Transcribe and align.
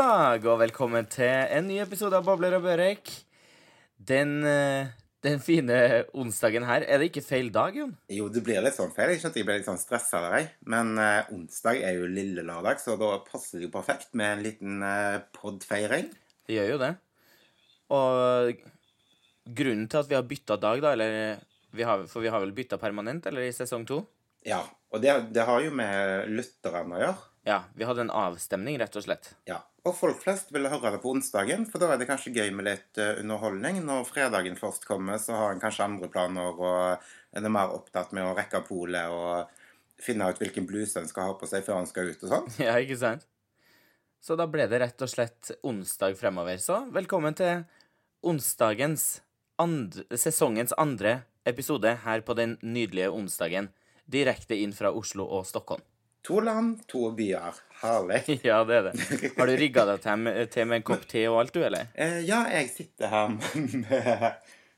onsdag, 0.00 0.46
og 0.48 0.62
velkommen 0.62 1.04
til 1.12 1.28
en 1.28 1.66
ny 1.68 1.74
episode 1.82 2.16
av 2.16 2.24
Bobler 2.24 2.54
og 2.56 2.62
Børek. 2.64 3.10
Den, 4.00 4.42
eh, 4.48 4.86
den 5.20 5.40
fine 5.44 6.06
onsdagen 6.16 6.64
her. 6.64 6.86
Er 6.88 6.98
det 6.98 7.10
ikke 7.10 7.22
feil 7.26 7.50
dag, 7.52 7.76
Jon? 7.76 7.92
Jo, 8.08 8.30
det 8.30 8.40
blir 8.42 8.62
litt 8.62 8.72
sånn 8.72 8.94
feil. 8.94 9.10
Jeg 9.10 9.20
skjønte 9.20 9.36
jeg 9.36 9.44
ble 9.44 9.58
litt 9.58 9.68
sånn 9.68 9.76
stressa 9.76 10.22
av 10.22 10.32
deg. 10.32 10.48
Men 10.64 10.96
uh, 10.96 11.28
onsdag 11.28 11.82
er 11.84 11.98
jo 11.98 12.08
lille 12.08 12.40
lørdag, 12.40 12.80
så 12.80 12.96
da 12.96 13.18
passer 13.26 13.58
det 13.58 13.68
jo 13.68 13.74
perfekt 13.74 14.14
med 14.14 14.38
en 14.38 14.42
liten 14.42 14.80
uh, 14.80 15.20
podfeiring. 15.36 16.08
Det 16.48 16.56
gjør 16.56 16.72
jo 16.72 16.78
det. 16.80 16.92
Og 17.92 18.64
grunnen 19.44 19.86
til 19.86 20.00
at 20.00 20.08
vi 20.08 20.16
har 20.16 20.24
bytta 20.24 20.56
dag, 20.56 20.80
da, 20.80 20.94
eller 20.96 21.44
vi 21.76 21.84
har, 21.84 22.06
For 22.08 22.24
vi 22.24 22.32
har 22.32 22.40
vel 22.40 22.56
bytta 22.56 22.80
permanent, 22.80 23.26
eller 23.28 23.44
i 23.44 23.52
sesong 23.52 23.84
to? 23.84 24.06
Ja, 24.48 24.64
og 24.88 25.04
det, 25.04 25.12
det 25.36 25.44
har 25.44 25.60
jo 25.60 25.76
med 25.76 26.32
lytterne 26.32 26.96
å 26.96 27.04
gjøre. 27.04 27.29
Ja, 27.46 27.62
vi 27.74 27.86
hadde 27.88 28.04
en 28.04 28.12
avstemning, 28.12 28.76
rett 28.80 28.96
og 28.96 29.04
slett. 29.06 29.30
Ja, 29.48 29.62
Og 29.88 29.94
folk 29.96 30.18
flest 30.20 30.50
ville 30.52 30.68
høre 30.68 30.90
det 30.92 30.98
på 31.00 31.08
onsdagen, 31.14 31.62
for 31.64 31.80
da 31.80 31.88
er 31.94 32.00
det 32.00 32.08
kanskje 32.10 32.34
gøy 32.36 32.50
med 32.52 32.66
litt 32.66 32.98
eh, 33.00 33.14
underholdning. 33.22 33.78
Når 33.86 34.04
fredagen 34.10 34.58
først 34.60 34.84
kommer, 34.84 35.16
så 35.16 35.38
har 35.38 35.54
en 35.54 35.62
kanskje 35.62 35.86
andre 35.86 36.10
planer 36.12 36.52
og 36.52 37.06
en 37.32 37.48
er 37.48 37.54
mer 37.54 37.72
opptatt 37.72 38.12
med 38.12 38.26
å 38.28 38.34
rekke 38.36 38.60
polet 38.66 39.08
og 39.08 39.48
finne 40.00 40.28
ut 40.28 40.40
hvilken 40.40 40.68
bluse 40.68 41.00
en 41.00 41.08
skal 41.08 41.30
ha 41.30 41.36
på 41.40 41.48
seg 41.48 41.64
før 41.64 41.80
en 41.80 41.88
skal 41.88 42.12
ut 42.12 42.26
og 42.26 42.34
sånn. 42.34 42.50
Ja, 42.66 42.76
ikke 42.76 42.98
sant? 43.00 43.24
Så 44.20 44.36
da 44.36 44.44
ble 44.52 44.66
det 44.68 44.82
rett 44.82 45.00
og 45.00 45.08
slett 45.08 45.54
onsdag 45.64 46.18
fremover. 46.20 46.60
Så 46.60 46.82
velkommen 46.92 47.36
til 47.40 47.62
onsdagens 48.20 49.22
and 49.60 50.02
sesongens 50.12 50.76
andre 50.76 51.22
episode 51.48 51.94
her 52.04 52.20
på 52.20 52.36
den 52.36 52.58
nydelige 52.60 53.08
onsdagen. 53.16 53.70
Direkte 54.04 54.60
inn 54.60 54.76
fra 54.76 54.92
Oslo 54.92 55.24
og 55.24 55.48
Stockholm. 55.48 55.80
To 56.28 56.40
land, 56.44 56.82
to 56.88 57.10
byer. 57.16 57.56
Herlig. 57.80 58.22
Ja, 58.44 58.60
det 58.68 58.76
er 58.76 58.88
det. 58.90 59.30
Har 59.38 59.48
du 59.48 59.54
rigga 59.56 59.86
deg 59.88 60.02
til 60.04 60.24
med, 60.24 60.40
til 60.52 60.66
med 60.68 60.82
en 60.82 60.88
kopp 60.90 61.06
te 61.08 61.22
og 61.30 61.38
alt, 61.40 61.54
du, 61.54 61.62
eller? 61.64 61.88
Eh, 61.94 62.20
ja, 62.28 62.42
jeg 62.52 62.68
sitter 62.74 63.08
her 63.08 63.30
med 63.32 63.86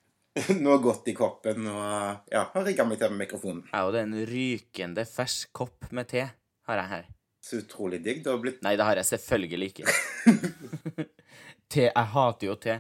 noe 0.65 0.79
godt 0.81 1.11
i 1.11 1.15
koppen 1.17 1.67
og 1.69 2.31
ja, 2.33 2.47
har 2.55 2.65
rigga 2.65 2.87
meg 2.89 3.03
til 3.03 3.11
med 3.13 3.27
mikrofonen. 3.27 3.65
Ja, 3.73 3.83
og 3.89 3.97
det 3.97 4.05
er 4.05 4.09
en 4.09 4.31
rykende 4.31 5.05
fersk 5.09 5.51
kopp 5.57 5.91
med 5.91 6.09
te 6.15 6.29
har 6.69 6.79
jeg 6.79 6.91
her. 6.93 7.09
Så 7.43 7.59
utrolig 7.65 7.99
digg. 8.05 8.23
Det 8.23 8.31
har 8.31 8.43
blitt 8.43 8.63
Nei, 8.63 8.77
det 8.79 8.87
har 8.87 9.01
jeg 9.01 9.11
selvfølgelig 9.11 9.73
ikke. 9.73 9.95
te 11.73 11.89
Jeg 11.89 12.09
hater 12.15 12.47
jo 12.47 12.55
te. 12.55 12.79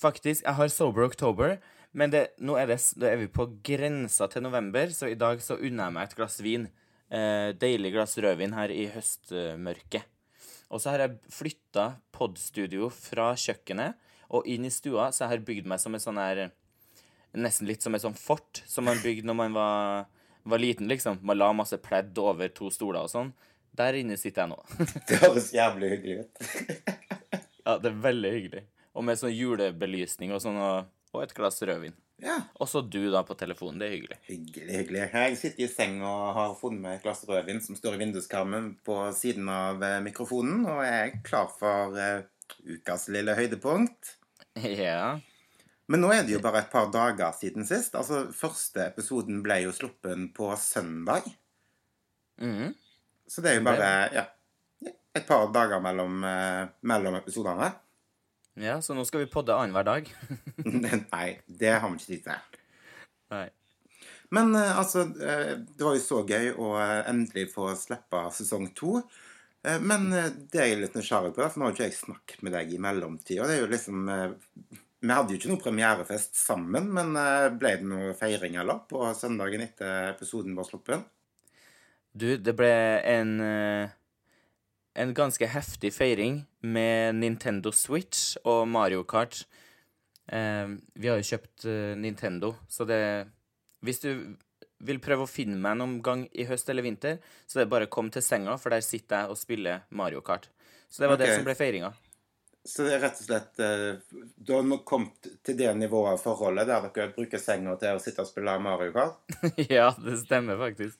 Faktisk, 0.00 0.42
jeg 0.42 0.56
har 0.56 0.72
Sober 0.72 1.06
October, 1.06 1.58
men 1.92 2.10
det, 2.10 2.24
nå 2.40 2.56
er, 2.58 2.72
det, 2.72 3.06
er 3.06 3.20
vi 3.20 3.28
på 3.30 3.46
grensa 3.62 4.26
til 4.32 4.42
november, 4.42 4.90
så 4.94 5.10
i 5.10 5.18
dag 5.18 5.42
så 5.44 5.58
unner 5.60 5.86
jeg 5.86 5.94
meg 5.94 6.08
et 6.08 6.16
glass 6.18 6.40
vin. 6.42 6.66
Eh, 7.10 7.50
deilig 7.58 7.90
glass 7.96 8.14
rødvin 8.22 8.54
her 8.54 8.70
i 8.70 8.84
høstmørket. 8.92 10.06
Og 10.70 10.78
så 10.78 10.92
har 10.92 11.02
jeg 11.02 11.18
flytta 11.34 11.86
podstudio 12.14 12.86
fra 12.94 13.32
kjøkkenet 13.34 13.98
og 14.30 14.46
inn 14.46 14.68
i 14.68 14.70
stua, 14.70 15.08
så 15.10 15.24
jeg 15.24 15.32
har 15.32 15.46
bygd 15.48 15.66
meg 15.72 15.82
som 15.82 15.96
et 15.98 16.04
sånn 16.04 16.20
her 16.22 16.50
Nesten 17.30 17.68
litt 17.68 17.84
som 17.84 17.94
et 17.94 18.02
sånn 18.02 18.16
fort 18.18 18.58
som 18.66 18.88
man 18.88 18.98
bygde 18.98 19.22
når 19.28 19.36
man 19.38 19.52
var, 19.54 20.08
var 20.50 20.58
liten, 20.58 20.88
liksom. 20.90 21.20
Man 21.22 21.38
la 21.38 21.52
masse 21.54 21.76
pledd 21.78 22.18
over 22.18 22.50
to 22.50 22.72
stoler 22.74 23.04
og 23.06 23.12
sånn. 23.12 23.30
Der 23.78 23.94
inne 23.94 24.16
sitter 24.18 24.48
jeg 24.48 24.50
nå. 24.50 24.58
Det 25.06 25.20
høres 25.22 25.52
jævlig 25.54 25.92
hyggelig 25.92 26.16
ut. 26.24 26.40
ja, 27.68 27.76
det 27.78 27.92
er 27.92 28.00
veldig 28.02 28.32
hyggelig. 28.34 28.64
Og 28.98 29.06
med 29.06 29.20
sånn 29.20 29.30
julebelysning 29.30 30.34
og 30.34 30.42
sånn, 30.42 30.58
og, 30.58 30.90
og 31.14 31.22
et 31.22 31.36
glass 31.36 31.62
rødvin. 31.62 31.94
Ja. 32.22 32.36
Og 32.60 32.68
så 32.68 32.82
du 32.84 33.10
da 33.12 33.22
på 33.26 33.36
telefonen. 33.38 33.80
Det 33.80 33.88
er 33.88 33.94
hyggelig. 33.96 34.18
Hyggelig, 34.28 34.74
hyggelig. 34.76 35.04
Jeg 35.14 35.38
sitter 35.40 35.64
i 35.64 35.70
seng 35.72 36.00
og 36.04 36.34
har 36.36 36.54
funnet 36.60 36.82
meg 36.84 36.98
et 36.98 37.06
glass 37.06 37.22
rødvin 37.28 37.62
som 37.64 37.78
står 37.78 37.96
i 37.96 38.02
vinduskarmen 38.02 38.70
på 38.86 38.98
siden 39.16 39.48
av 39.52 39.82
eh, 39.86 39.98
mikrofonen, 40.04 40.66
og 40.68 40.82
jeg 40.84 41.00
er 41.00 41.18
klar 41.26 41.50
for 41.56 41.96
uh, 41.96 42.24
ukas 42.76 43.08
lille 43.14 43.36
høydepunkt. 43.38 44.16
Ja. 44.60 45.18
Men 45.90 46.02
nå 46.04 46.08
er 46.14 46.24
det 46.26 46.34
jo 46.34 46.40
bare 46.42 46.60
et 46.64 46.70
par 46.70 46.88
dager 46.92 47.32
siden 47.34 47.64
sist. 47.66 47.94
Altså, 47.98 48.24
Første 48.34 48.84
episoden 48.84 49.40
ble 49.42 49.60
jo 49.64 49.72
sluppen 49.74 50.28
på 50.34 50.50
søndag. 50.58 51.26
Mm. 52.42 52.74
Så 53.30 53.42
det 53.42 53.52
er 53.52 53.58
jo 53.58 53.64
bare 53.66 53.88
ja, 54.14 54.24
et 55.14 55.26
par 55.26 55.48
dager 55.54 55.82
mellom, 55.82 56.20
uh, 56.22 56.66
mellom 56.86 57.16
episodene. 57.18 57.70
Ja, 58.60 58.80
så 58.82 58.94
nå 58.96 59.06
skal 59.08 59.24
vi 59.24 59.32
podde 59.32 59.56
annenhver 59.56 59.86
dag. 59.88 60.12
Nei, 61.14 61.28
det 61.46 61.74
har 61.76 61.88
vi 61.88 61.98
ikke 61.98 62.12
tid 62.12 62.28
til. 62.28 62.60
Nei. 63.32 63.48
Men 64.30 64.54
eh, 64.54 64.78
altså, 64.78 65.00
eh, 65.00 65.56
det 65.76 65.84
var 65.84 65.96
jo 65.96 66.02
så 66.02 66.22
gøy 66.26 66.52
å 66.54 66.74
eh, 66.78 67.00
endelig 67.10 67.48
få 67.54 67.72
slippe 67.78 68.22
sesong 68.34 68.70
to. 68.78 69.00
Men 69.60 70.06
det 70.08 70.56
er 70.56 70.70
jeg 70.70 70.76
litt 70.80 70.94
nysgjerrig 70.96 71.34
på, 71.36 71.44
for 71.44 71.60
nå 71.60 71.66
har 71.66 71.74
ikke 71.74 71.84
jeg 71.90 71.96
snakket 71.98 72.44
med 72.46 72.54
deg 72.56 72.70
i 72.72 72.78
mellomtida. 72.80 73.44
Det 73.44 73.58
er 73.58 73.60
jo 73.60 73.66
liksom 73.68 74.06
Vi 74.08 75.10
hadde 75.12 75.34
jo 75.34 75.36
ikke 75.36 75.50
noe 75.50 75.60
premierefest 75.60 76.38
sammen, 76.40 76.86
men 76.96 77.12
ble 77.60 77.74
det 77.76 77.90
noe 77.90 78.14
feiring 78.16 78.56
eller 78.56 78.80
på 78.88 79.02
søndagen 79.12 79.60
etter 79.66 80.14
episoden 80.14 80.56
var 80.56 80.64
sluppet? 80.64 81.04
Du, 82.16 82.38
det 82.40 82.54
ble 82.56 82.72
en 83.04 83.34
En 84.96 85.12
ganske 85.20 85.44
heftig 85.44 85.92
feiring 85.92 86.40
med 86.62 87.16
Nintendo 87.20 87.72
Switch 87.72 88.36
og 88.44 88.66
Mario 88.68 89.04
Kart. 89.08 89.44
Eh, 90.30 90.76
vi 90.94 91.10
har 91.10 91.18
jo 91.20 91.28
kjøpt 91.32 91.66
eh, 91.66 91.96
Nintendo, 91.98 92.54
så 92.68 92.86
det 92.86 93.02
Hvis 93.80 94.02
du 94.02 94.36
vil 94.84 94.98
prøve 95.00 95.24
å 95.24 95.28
finne 95.28 95.56
meg 95.56 95.78
noen 95.80 96.00
gang 96.04 96.26
i 96.36 96.44
høst 96.44 96.68
eller 96.68 96.84
vinter, 96.84 97.16
så 97.48 97.58
det 97.58 97.64
er 97.64 97.72
bare 97.72 97.88
å 97.88 97.92
komme 97.92 98.12
til 98.12 98.24
senga, 98.24 98.58
for 98.60 98.72
der 98.72 98.84
sitter 98.84 99.22
jeg 99.22 99.32
og 99.32 99.38
spiller 99.40 99.86
Mario 99.88 100.20
Kart. 100.20 100.50
Så 100.88 101.00
det 101.00 101.08
var 101.08 101.20
det 101.20 101.30
som 101.32 101.46
ble 101.46 101.54
feiringa. 101.56 101.94
Så 102.68 102.84
det 102.84 102.92
er 102.92 103.00
rett 103.00 103.20
og 103.22 103.24
slett 103.24 103.60
eh, 103.64 104.18
Du 104.36 104.52
har 104.52 104.64
nå 104.68 104.82
kommet 104.84 105.28
til 105.46 105.56
det 105.56 105.70
nivået 105.78 106.12
av 106.12 106.18
forholdet 106.20 106.68
der 106.68 106.88
dere 106.92 107.12
bruker 107.14 107.40
senga 107.40 107.72
til 107.80 107.96
å 107.96 108.02
sitte 108.02 108.20
og 108.20 108.28
spille 108.28 108.56
Mario 108.60 108.92
Kart? 108.92 109.22
ja, 109.78 109.88
det 109.96 110.18
stemmer 110.20 110.60
faktisk. 110.60 110.98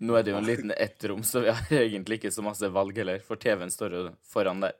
Nå 0.00 0.16
er 0.16 0.24
det 0.24 0.32
jo 0.32 0.38
en 0.40 0.48
liten 0.48 0.72
ettrom, 0.72 1.20
så 1.26 1.44
vi 1.44 1.52
har 1.52 1.74
egentlig 1.82 2.20
ikke 2.20 2.32
så 2.32 2.44
masse 2.46 2.70
valg 2.72 2.96
heller, 2.96 3.20
for 3.26 3.40
TV-en 3.40 3.72
står 3.72 3.98
jo 3.98 4.06
foran 4.24 4.64
der. 4.64 4.78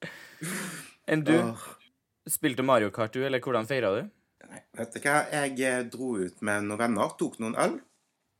Enn 1.10 1.24
du? 1.24 1.34
Spilte 2.28 2.64
Mario 2.64 2.92
Kart, 2.92 3.16
du, 3.16 3.24
eller 3.24 3.40
hvordan 3.40 3.68
feira 3.68 3.94
du? 3.96 4.12
Nei, 4.44 4.60
vet 4.76 4.92
du 4.92 5.00
hva? 5.00 5.18
Jeg 5.32 5.56
eh, 5.64 5.82
dro 5.88 6.14
ut 6.20 6.44
med 6.44 6.68
noen 6.68 6.84
venner, 6.84 7.16
tok 7.20 7.40
noen 7.40 7.56
øl. 7.64 7.80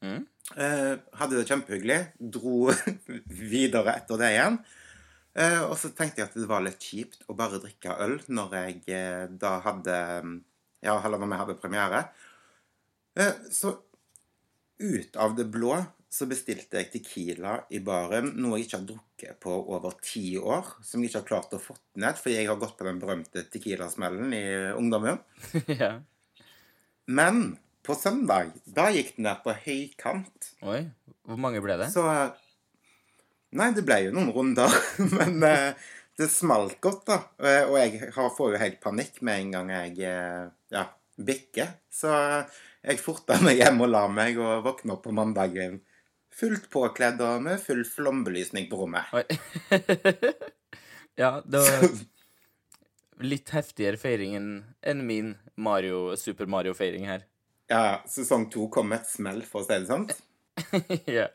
Mm. 0.04 0.22
Eh, 0.60 0.94
hadde 1.16 1.38
det 1.38 1.48
kjempehyggelig. 1.48 2.00
Dro 2.36 2.68
videre 3.54 3.96
etter 3.96 4.20
det 4.20 4.34
igjen. 4.36 4.58
Eh, 5.34 5.62
og 5.66 5.74
så 5.80 5.90
tenkte 5.90 6.22
jeg 6.22 6.30
at 6.30 6.36
det 6.38 6.46
var 6.50 6.62
litt 6.62 6.82
kjipt 6.82 7.24
å 7.26 7.34
bare 7.34 7.58
drikke 7.62 7.96
øl 8.04 8.20
når 8.30 8.54
jeg 8.60 8.76
eh, 8.94 9.24
da 9.30 9.56
hadde 9.64 9.96
Ja, 10.84 10.94
eller 11.00 11.18
når 11.18 11.30
vi 11.32 11.40
hadde 11.40 11.58
premiere. 11.58 12.04
Eh, 13.18 13.34
så 13.50 13.74
ut 14.78 15.16
av 15.16 15.34
det 15.38 15.46
blå 15.50 15.78
så 16.14 16.28
bestilte 16.30 16.78
jeg 16.78 16.90
Tequila 16.92 17.56
i 17.74 17.80
baren, 17.82 18.28
noe 18.38 18.60
jeg 18.60 18.68
ikke 18.68 18.78
har 18.78 18.86
drukket 18.86 19.38
på 19.42 19.54
over 19.74 19.96
ti 20.04 20.36
år. 20.38 20.76
Som 20.86 21.02
jeg 21.02 21.10
ikke 21.10 21.22
har 21.24 21.30
klart 21.32 21.56
å 21.56 21.62
få 21.62 21.74
ned, 21.98 22.14
fordi 22.20 22.36
jeg 22.36 22.50
har 22.50 22.60
gått 22.60 22.76
på 22.78 22.86
den 22.86 23.00
berømte 23.02 23.42
Tequila-smellen 23.50 24.30
i 24.36 24.44
ungdommen. 24.76 25.18
ja. 25.82 25.96
Men 27.10 27.56
på 27.84 27.96
søndag, 27.98 28.54
da 28.64 28.86
gikk 28.94 29.16
den 29.16 29.26
ned 29.26 29.42
på 29.42 29.56
høykant. 29.64 30.52
Oi, 30.70 30.84
hvor 31.26 31.40
mange 31.42 31.64
ble 31.64 31.80
det? 31.82 31.90
Så 31.92 32.06
Nei, 33.54 33.70
det 33.76 33.84
ble 33.86 34.00
jo 34.06 34.14
noen 34.16 34.32
runder. 34.34 34.76
Men 35.16 35.38
eh, 35.46 35.88
det 36.18 36.30
smalt 36.32 36.80
godt, 36.84 37.06
da. 37.10 37.18
Eh, 37.42 37.64
Og 37.70 37.78
jeg 37.80 38.12
får 38.12 38.54
jo 38.54 38.60
helt 38.62 38.80
panikk 38.82 39.20
med 39.26 39.40
en 39.40 39.56
gang 39.56 39.72
jeg 39.74 39.98
eh, 40.10 40.44
ja, 40.74 40.86
bikker. 41.16 41.74
Så 41.92 42.12
jeg 42.84 43.02
forta 43.02 43.38
meg 43.44 43.62
hjem 43.62 43.84
og 43.86 43.92
la 43.92 44.06
meg 44.10 44.38
og 44.42 44.64
våkna 44.66 44.98
opp 44.98 45.06
på 45.06 45.14
mandagen 45.16 45.80
fullt 46.34 46.66
påkledd 46.72 47.20
og 47.22 47.44
med 47.44 47.60
full 47.62 47.84
flombelysning 47.86 48.66
på 48.70 48.80
rommet. 48.80 49.12
Oi. 49.14 49.22
ja, 51.22 51.38
det 51.46 51.62
var 51.62 51.86
litt 53.24 53.52
heftigere 53.54 54.00
feiring 54.00 54.34
enn 54.34 55.06
min 55.06 55.34
Mario, 55.54 56.16
Super 56.18 56.50
Mario-feiring 56.50 57.06
her. 57.08 57.26
Ja, 57.70 58.02
sesong 58.10 58.48
to 58.52 58.66
kom 58.72 58.90
med 58.90 59.04
et 59.04 59.08
smell, 59.08 59.40
for 59.48 59.62
å 59.62 59.68
si 59.68 59.78
det 59.78 59.88
sånn. 59.88 60.08
ja. 61.20 61.30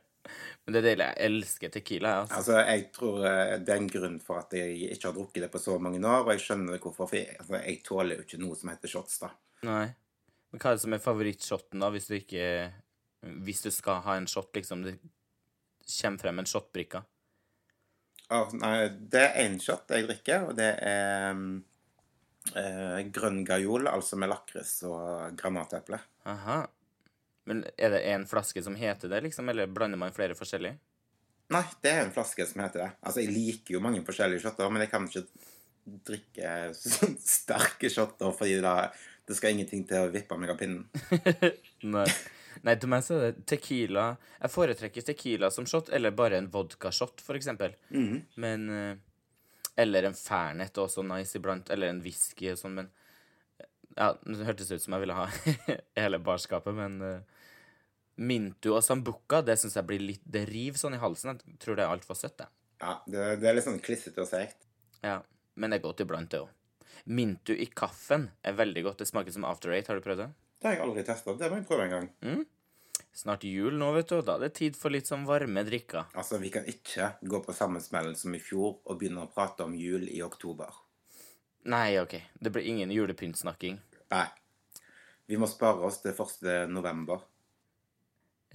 Men 0.69 0.75
det 0.75 0.81
er 0.83 0.85
deilig. 0.85 1.05
Jeg 1.07 1.25
elsker 1.25 1.71
Tequila. 1.73 2.09
Altså. 2.21 2.35
Altså, 2.37 2.57
jeg 2.61 2.81
tror 2.93 3.23
eh, 3.25 3.53
det 3.65 3.71
er 3.73 3.79
en 3.81 3.87
grunn 3.89 4.17
for 4.21 4.37
at 4.43 4.51
jeg 4.53 4.91
ikke 4.93 5.07
har 5.07 5.15
drukket 5.15 5.41
det 5.41 5.47
på 5.49 5.61
så 5.63 5.77
mange 5.81 5.97
år, 6.03 6.27
og 6.27 6.29
jeg 6.35 6.43
skjønner 6.43 6.77
hvorfor. 6.83 7.09
For 7.09 7.17
jeg, 7.17 7.39
altså, 7.39 7.55
jeg 7.63 7.79
tåler 7.87 8.19
jo 8.19 8.25
ikke 8.27 8.39
noe 8.43 8.57
som 8.59 8.69
heter 8.69 8.91
shots, 8.91 9.15
da. 9.23 9.31
Nei. 9.65 9.87
Men 10.51 10.61
hva 10.61 10.69
er 10.69 10.77
det 10.77 10.83
som 10.83 10.93
er 10.93 11.01
favorittshoten, 11.01 11.81
da, 11.81 11.89
hvis 11.93 12.05
du 12.09 12.13
ikke 12.19 12.45
Hvis 13.49 13.65
du 13.65 13.71
skal 13.73 14.03
ha 14.05 14.19
en 14.19 14.29
shot, 14.29 14.53
liksom? 14.55 14.85
Det 14.85 14.93
kommer 15.89 16.21
frem 16.21 16.43
en 16.43 16.53
shotbrikke. 16.53 17.01
Oh, 18.29 18.53
nei, 18.61 18.75
det 19.09 19.25
er 19.25 19.41
én 19.47 19.57
shot 19.57 19.89
jeg 19.89 20.05
drikker, 20.05 20.51
og 20.51 20.53
det 20.61 20.69
er 20.85 21.41
eh, 22.53 22.99
grønn 23.09 23.41
gajol, 23.41 23.89
altså 23.89 24.21
med 24.21 24.29
lakris 24.29 24.83
og 24.85 25.33
granateple. 25.33 25.97
Aha. 26.29 26.61
Men 27.49 27.63
er 27.77 27.95
det 27.95 28.03
én 28.11 28.27
flaske 28.29 28.61
som 28.63 28.77
heter 28.77 29.09
det, 29.11 29.23
liksom, 29.25 29.49
eller 29.49 29.69
blander 29.73 29.97
man 29.97 30.13
flere 30.13 30.37
forskjellige? 30.37 30.77
Nei, 31.49 31.63
det 31.81 31.91
er 31.91 32.03
en 32.03 32.13
flaske 32.13 32.45
som 32.45 32.61
heter 32.61 32.83
det. 32.83 32.89
Altså, 33.01 33.23
jeg 33.23 33.33
liker 33.33 33.73
jo 33.73 33.81
mange 33.81 34.03
forskjellige 34.05 34.43
shotter, 34.43 34.69
men 34.69 34.85
jeg 34.85 34.91
kan 34.91 35.07
ikke 35.09 35.25
drikke 36.05 36.49
sånn 36.77 37.15
sterke 37.23 37.89
shotter 37.89 38.35
fordi 38.37 38.59
da, 38.61 38.73
det 39.25 39.37
skal 39.37 39.55
ingenting 39.55 39.87
til 39.89 40.05
å 40.05 40.11
vippe 40.13 40.37
meg 40.37 40.53
av 40.53 40.59
pinnen. 40.59 40.85
Nei. 41.95 42.05
Nei, 42.65 42.75
til 42.75 42.91
meg 42.91 43.03
så 43.05 43.15
er 43.15 43.31
det 43.31 43.45
tequila 43.47 44.05
Jeg 44.41 44.51
foretrekker 44.51 45.05
tequila 45.07 45.47
som 45.53 45.67
shot, 45.69 45.91
eller 45.95 46.11
bare 46.11 46.39
en 46.41 46.49
vodka-shot, 46.51 47.21
for 47.23 47.37
eksempel. 47.39 47.75
Men 48.35 48.65
eh, 48.73 48.95
Eller 49.79 50.09
en 50.09 50.17
Fernet 50.17 50.75
er 50.75 50.83
også 50.83 51.05
nice 51.07 51.37
iblant. 51.39 51.69
Eller 51.71 51.93
en 51.93 52.01
whisky 52.03 52.49
og 52.51 52.59
sånn, 52.59 52.75
men 52.81 52.89
Ja, 53.95 54.11
det 54.25 54.47
hørtes 54.47 54.73
ut 54.73 54.83
som 54.83 54.97
jeg 54.97 55.05
ville 55.05 55.15
ha 55.17 55.27
hele 56.01 56.19
barskapet, 56.23 56.75
men 56.75 56.99
eh, 57.05 57.38
Mintu 58.19 58.73
og 58.73 58.83
Sambuca, 58.83 59.39
det 59.45 59.55
syns 59.61 59.77
jeg 59.79 59.87
blir 59.87 60.01
litt 60.03 60.23
Det 60.27 60.43
river 60.49 60.79
sånn 60.79 60.97
i 60.97 61.01
halsen. 61.01 61.39
Jeg 61.47 61.59
tror 61.63 61.79
det 61.79 61.85
er 61.85 61.93
altfor 61.93 62.17
søtt, 62.19 62.37
det. 62.41 62.49
Ja, 62.79 62.97
det, 63.07 63.25
det 63.39 63.49
er 63.49 63.55
litt 63.55 63.67
sånn 63.67 63.79
klissete 63.83 64.23
og 64.23 64.29
seigt. 64.29 64.67
Ja. 65.03 65.21
Men 65.59 65.71
det 65.71 65.79
er 65.79 65.87
godt 65.87 66.03
iblant, 66.03 66.31
det 66.31 66.43
òg. 66.43 66.51
Mintu 67.09 67.51
i 67.55 67.65
kaffen 67.67 68.29
er 68.43 68.55
veldig 68.59 68.83
godt. 68.85 69.01
Det 69.01 69.09
smaker 69.09 69.33
som 69.35 69.47
After 69.47 69.71
Eight. 69.75 69.87
Har 69.91 69.99
du 69.99 70.03
prøvd 70.03 70.23
det? 70.23 70.29
Det 70.59 70.67
har 70.67 70.75
jeg 70.77 70.83
aldri 70.85 71.03
testa. 71.07 71.35
Det 71.39 71.49
må 71.51 71.59
jeg 71.59 71.67
prøve 71.67 71.87
en 71.87 71.95
gang. 71.95 72.09
Snart 73.15 73.43
jul 73.47 73.75
nå, 73.79 73.89
vet 73.95 74.11
du, 74.11 74.17
og 74.19 74.27
da 74.27 74.35
er 74.37 74.45
det 74.45 74.51
tid 74.59 74.77
for 74.79 74.93
litt 74.93 75.09
sånn 75.09 75.25
varme 75.27 75.63
drikker. 75.67 76.11
Altså, 76.19 76.37
vi 76.39 76.51
kan 76.53 76.67
ikke 76.69 77.13
gå 77.23 77.41
på 77.43 77.55
samme 77.55 77.81
smellen 77.83 78.15
som 78.19 78.35
i 78.35 78.41
fjor 78.43 78.77
og 78.83 78.99
begynne 78.99 79.25
å 79.25 79.31
prate 79.31 79.65
om 79.67 79.75
jul 79.75 80.05
i 80.11 80.21
oktober. 80.23 80.75
Nei, 81.71 81.97
OK. 81.99 82.15
Det 82.39 82.51
blir 82.55 82.67
ingen 82.67 82.91
julepyntsnakking. 82.93 83.79
Nei. 84.13 84.27
Vi 85.29 85.37
må 85.37 85.49
spare 85.49 85.83
oss 85.87 85.99
til 86.03 86.15
1. 86.15 86.69
november. 86.71 87.25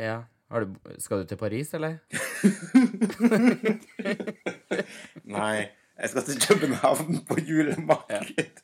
Ja. 0.00 0.22
Har 0.50 0.64
du, 0.64 0.74
skal 0.98 1.22
du 1.22 1.28
til 1.30 1.38
Paris, 1.40 1.70
eller? 1.74 1.98
Nei, 5.24 5.68
jeg 5.98 6.10
skal 6.12 6.26
til 6.28 6.40
København 6.42 7.20
på 7.28 7.38
julemarked. 7.40 8.60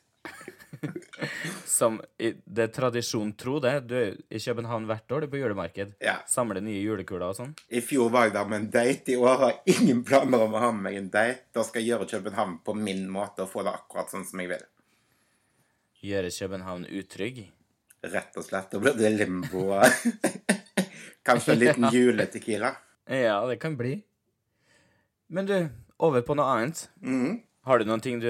Som 1.67 1.99
i, 2.19 2.31
Det 2.45 2.63
er 2.67 2.71
tradisjon 2.73 3.33
tro, 3.37 3.59
det. 3.63 3.73
Du 3.89 3.95
er 3.97 4.15
i 4.29 4.39
København 4.39 4.85
hvert 4.89 5.11
år, 5.11 5.23
du 5.23 5.27
er 5.27 5.31
på 5.33 5.41
julemarked. 5.41 5.93
Ja. 6.03 6.17
Samler 6.29 6.61
nye 6.63 6.81
julekuler 6.81 7.27
og 7.31 7.37
sånn. 7.37 7.53
I 7.69 7.81
fjor 7.85 8.11
var 8.13 8.27
jeg 8.29 8.35
der 8.37 8.49
med 8.51 8.59
en 8.61 8.69
date. 8.73 9.13
I 9.13 9.19
år 9.19 9.41
har 9.43 9.55
jeg 9.55 9.77
ingen 9.77 10.03
planer 10.07 10.45
om 10.45 10.55
å 10.57 10.63
ha 10.63 10.71
med 10.75 10.85
meg 10.87 10.99
en 11.01 11.09
date. 11.13 11.47
Da 11.55 11.65
skal 11.67 11.83
jeg 11.83 11.93
gjøre 11.93 12.09
København 12.13 12.59
på 12.65 12.75
min 12.77 13.03
måte 13.11 13.45
og 13.45 13.51
få 13.53 13.65
det 13.67 13.73
akkurat 13.75 14.13
sånn 14.13 14.27
som 14.27 14.43
jeg 14.43 14.53
vil. 14.53 14.63
Gjøre 16.01 16.31
København 16.39 16.87
utrygg. 16.89 17.43
Rett 18.01 18.37
og 18.39 18.47
slett. 18.47 18.71
Da 18.71 18.79
blir 18.81 18.95
det 18.97 19.11
limbo. 19.19 19.67
Kanskje 21.27 21.53
en 21.53 21.61
liten 21.65 21.91
juletequila. 21.93 22.75
Ja, 23.11 23.41
det 23.49 23.57
kan 23.59 23.73
bli. 23.75 23.95
Men 25.27 25.47
du, 25.49 25.55
over 25.99 26.21
på 26.23 26.35
noe 26.37 26.45
annet. 26.53 26.85
Mhm. 27.01 27.39
Har 27.65 27.79
du 27.81 27.85
noen 27.85 28.01
ting 28.01 28.19
du 28.21 28.29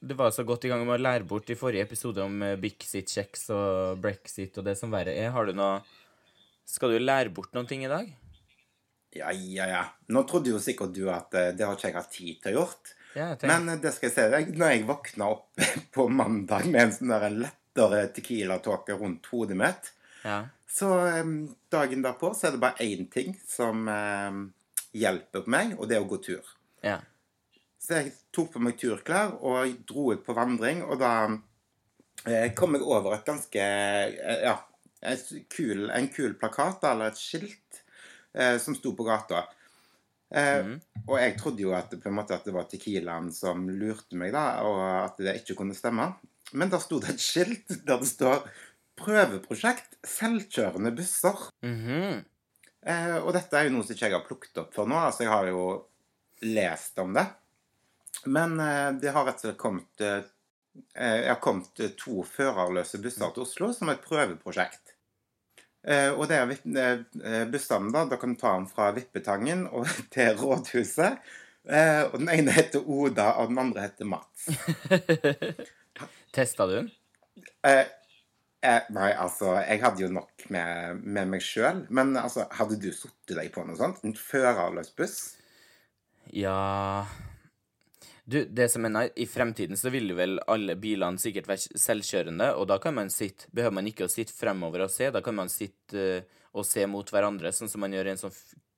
Du 0.00 0.14
var 0.14 0.30
så 0.30 0.44
godt 0.46 0.64
i 0.64 0.68
gang 0.70 0.84
med 0.86 1.00
å 1.00 1.02
lære 1.02 1.26
bort 1.26 1.50
i 1.50 1.56
forrige 1.58 1.82
episode 1.88 2.22
om 2.22 2.36
eh, 2.44 2.54
Bixit-kjeks 2.60 3.48
og 3.56 3.98
brexit 4.04 4.56
og 4.60 4.68
det 4.68 4.76
som 4.78 4.92
verre 4.92 5.16
er. 5.16 5.32
Har 5.34 5.48
du 5.48 5.56
noe 5.56 5.80
Skal 6.68 6.94
du 6.94 7.00
lære 7.00 7.32
bort 7.34 7.56
noen 7.56 7.66
ting 7.66 7.82
i 7.84 7.90
dag? 7.90 8.12
Ja, 9.16 9.32
ja, 9.32 9.66
ja. 9.70 9.82
Nå 10.12 10.22
trodde 10.28 10.52
jo 10.52 10.60
sikkert 10.62 10.94
du 10.94 11.08
at 11.10 11.34
eh, 11.34 11.52
det 11.56 11.66
har 11.66 11.74
ikke 11.74 11.88
jeg 11.90 11.96
hatt 11.96 12.12
tid 12.12 12.40
til 12.44 12.52
å 12.52 12.60
gjort. 12.60 12.92
Ja, 13.16 13.30
Men 13.48 13.70
eh, 13.72 13.80
det 13.82 13.94
skal 13.96 14.10
jeg 14.10 14.16
se 14.18 14.26
deg. 14.32 14.52
Når 14.60 14.74
jeg 14.74 14.86
våkna 14.88 15.30
opp 15.32 15.64
på 15.96 16.06
mandag 16.12 16.68
med 16.68 16.82
en 16.84 16.94
sånn 16.98 17.14
der 17.16 17.40
lettere 17.46 18.04
tequila-tåke 18.14 18.98
rundt 19.00 19.26
hodet 19.32 19.58
mitt, 19.58 19.92
ja. 20.26 20.44
Så 20.68 20.88
dagen 21.72 22.02
derpå 22.04 22.32
så 22.34 22.48
er 22.48 22.56
det 22.56 22.60
bare 22.62 22.84
én 22.84 23.06
ting 23.12 23.36
som 23.48 23.86
hjelper 24.96 25.46
meg, 25.50 25.76
og 25.78 25.88
det 25.88 25.96
er 25.98 26.04
å 26.04 26.08
gå 26.10 26.18
tur. 26.24 26.54
ja. 26.82 26.98
Så 27.86 28.00
jeg 28.00 28.14
tok 28.34 28.48
på 28.54 28.58
meg 28.64 28.74
turklær 28.80 29.36
og 29.46 29.76
dro 29.86 30.08
ut 30.10 30.22
på 30.26 30.34
vandring, 30.34 30.80
og 30.82 30.96
da 30.98 31.10
eh, 32.26 32.48
kom 32.58 32.74
jeg 32.74 32.82
over 32.82 33.14
et 33.14 33.28
ganske 33.28 33.62
eh, 33.62 34.40
Ja, 34.42 34.56
kul, 35.52 35.84
en 35.94 36.08
kul 36.10 36.34
plakat, 36.40 36.82
eller 36.88 37.12
et 37.12 37.20
skilt, 37.20 37.82
eh, 38.34 38.56
som 38.58 38.74
sto 38.74 38.90
på 38.96 39.06
gata. 39.06 39.44
Eh, 40.34 40.72
Og 41.06 41.14
jeg 41.20 41.36
trodde 41.38 41.62
jo 41.62 41.76
at, 41.78 41.94
måte 42.10 42.34
at 42.34 42.48
det 42.48 42.56
var 42.56 42.66
Tequilaen 42.66 43.30
som 43.30 43.68
lurte 43.70 44.18
meg, 44.18 44.32
da, 44.34 44.64
og 44.66 44.82
at 45.04 45.22
det 45.22 45.36
ikke 45.44 45.60
kunne 45.60 45.76
stemme. 45.78 46.08
Men 46.58 46.72
da 46.72 46.80
sto 46.82 46.98
det 46.98 47.14
et 47.14 47.22
skilt 47.22 47.70
der 47.86 48.02
det 48.02 48.10
står 48.10 48.48
'Prøveprosjekt 48.96 49.98
selvkjørende 50.06 50.92
busser'. 50.96 51.50
Mhm. 51.66 52.24
Eh, 52.86 53.16
og 53.18 53.32
dette 53.34 53.58
er 53.58 53.66
jo 53.66 53.74
noe 53.74 53.84
som 53.84 53.96
ikke 53.96 54.06
jeg 54.06 54.14
har 54.14 54.26
plukket 54.26 54.58
opp 54.62 54.74
for 54.74 54.86
nå. 54.86 54.96
Altså, 55.08 55.24
jeg 55.26 55.32
har 55.32 55.48
jo 55.50 55.62
lest 56.46 56.98
om 57.02 57.14
det. 57.16 57.26
Men 58.30 58.60
eh, 58.62 58.90
det 59.02 59.12
har 59.12 59.26
rett 59.26 59.40
og 59.42 59.48
slett 59.48 59.58
kommet 59.60 60.04
eh, 60.04 60.22
eh, 60.94 61.16
Jeg 61.24 61.32
har 61.32 61.40
kommet 61.42 61.82
to 61.98 62.22
førerløse 62.22 63.00
busser 63.02 63.32
til 63.34 63.42
Oslo 63.42 63.72
som 63.74 63.90
et 63.90 64.04
prøveprosjekt. 64.04 64.94
Eh, 65.86 66.10
og 66.10 66.26
det 66.30 66.38
er 66.38 66.54
eh, 67.22 67.44
bussene, 67.50 67.92
da. 67.94 68.06
Da 68.10 68.18
kan 68.22 68.34
du 68.34 68.40
ta 68.40 68.54
dem 68.54 68.70
fra 68.70 68.92
Vippetangen 68.96 69.66
og 69.66 69.90
til 70.14 70.32
Rådhuset. 70.38 71.20
Eh, 71.66 72.02
og 72.06 72.20
den 72.20 72.30
ene 72.30 72.54
heter 72.54 72.86
Oda, 72.86 73.32
og 73.40 73.50
den 73.50 73.58
andre 73.58 73.88
heter 73.88 74.06
Mats. 74.06 74.46
Testa 76.36 76.66
du 76.70 76.76
den? 76.76 76.90
Eh, 77.66 77.86
eh, 78.66 78.90
nei, 78.94 79.10
altså, 79.14 79.54
jeg 79.62 79.80
hadde 79.82 80.04
jo 80.04 80.10
nok 80.12 80.46
med, 80.52 81.00
med 81.02 81.30
meg 81.32 81.44
sjøl. 81.44 81.84
Men 81.94 82.16
altså, 82.20 82.48
hadde 82.58 82.78
du 82.82 82.90
satt 82.94 83.34
deg 83.36 83.52
på 83.54 83.64
noe 83.66 83.78
sånt? 83.78 84.02
En 84.06 84.16
førerløs 84.18 84.92
buss? 84.98 85.18
Ja 86.34 87.06
Du, 88.26 88.40
det 88.50 88.66
som 88.72 88.82
er 88.88 88.90
nei, 88.90 89.04
I 89.14 89.28
fremtiden 89.30 89.78
så 89.78 89.92
vil 89.94 90.10
vel 90.18 90.40
alle 90.50 90.74
bilene 90.74 91.22
sikkert 91.22 91.46
være 91.46 91.78
selvkjørende, 91.78 92.48
og 92.58 92.66
da 92.72 92.80
kan 92.82 92.96
man 92.96 93.12
sitte 93.14 93.46
Behøver 93.54 93.76
man 93.78 93.86
ikke 93.86 94.08
å 94.08 94.10
sitte 94.10 94.34
fremover 94.34 94.82
og 94.88 94.90
se, 94.90 95.12
da 95.14 95.22
kan 95.22 95.38
man 95.38 95.52
sitte 95.52 96.08
uh, 96.18 96.40
og 96.56 96.66
se 96.66 96.86
mot 96.88 97.10
hverandre, 97.12 97.52
sånn 97.52 97.70
som 97.70 97.82
man 97.84 97.92
gjør 97.94 98.08
i 98.08 98.14
en 98.14 98.20
sånn 98.24 98.34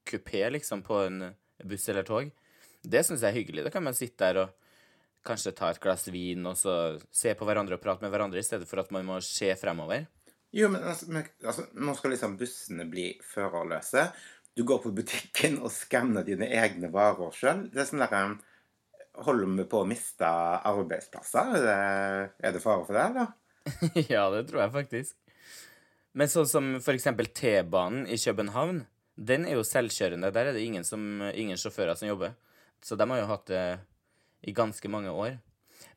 kupé, 0.09 0.43
liksom, 0.51 0.83
på 0.83 0.97
en 1.07 1.29
buss 1.69 1.85
eller 1.93 2.07
tog. 2.07 2.33
Det 2.83 3.05
syns 3.07 3.23
jeg 3.23 3.31
er 3.31 3.37
hyggelig. 3.37 3.65
Da 3.69 3.71
kan 3.71 3.85
man 3.87 3.95
sitte 3.95 4.19
der 4.25 4.41
og 4.43 4.68
kanskje 5.29 5.55
ta 5.57 5.71
et 5.73 5.81
glass 5.83 6.09
vin, 6.11 6.47
og 6.49 6.57
så 6.59 6.75
se 7.15 7.35
på 7.37 7.47
hverandre 7.49 7.77
og 7.79 7.83
prate 7.85 8.05
med 8.05 8.13
hverandre, 8.15 8.41
i 8.41 8.47
stedet 8.47 8.69
for 8.69 8.83
at 8.83 8.93
man 8.95 9.07
må 9.07 9.21
se 9.25 9.53
fremover. 9.61 10.09
Jo, 10.57 10.71
men 10.73 10.83
altså, 10.83 11.11
altså, 11.45 11.67
nå 11.77 11.95
skal 11.97 12.15
liksom 12.15 12.37
bussene 12.41 12.87
bli 12.89 13.11
førerløse. 13.35 14.07
Du 14.57 14.65
går 14.67 14.81
på 14.83 14.95
butikken 14.97 15.61
og 15.63 15.71
skanner 15.71 16.25
dine 16.27 16.49
egne 16.51 16.91
varer 16.93 17.35
sjøl. 17.37 17.67
Det 17.73 17.85
er 17.85 17.91
sånn 17.91 18.05
derre 18.05 18.39
Holder 19.19 19.49
vi 19.51 19.65
på 19.67 19.81
å 19.83 19.87
miste 19.89 20.29
arbeidsplasser? 20.71 21.49
Er 21.59 21.65
det, 21.65 21.79
er 22.39 22.53
det 22.55 22.61
fare 22.63 22.85
for 22.87 22.95
det, 22.95 23.07
eller? 23.09 23.33
ja, 24.13 24.29
det 24.31 24.45
tror 24.47 24.61
jeg 24.63 24.75
faktisk. 24.77 25.17
Men 26.15 26.31
sånn 26.31 26.47
som 26.47 26.69
for 26.79 26.95
eksempel 26.95 27.27
T-banen 27.35 28.07
i 28.07 28.19
København, 28.19 28.85
den 29.19 29.49
er 29.49 29.59
jo 29.59 29.67
selvkjørende. 29.67 30.31
Der 30.35 30.53
er 30.53 30.55
det 30.55 30.63
ingen, 30.63 30.87
som, 30.87 31.03
ingen 31.35 31.59
sjåfører 31.59 31.99
som 31.99 32.13
jobber. 32.13 32.37
Så 32.85 32.95
de 32.95 33.09
har 33.11 33.19
jo 33.19 33.29
hatt 33.33 33.51
det 33.51 33.65
i 34.43 34.55
ganske 34.55 34.91
mange 34.91 35.11
år. 35.11 35.39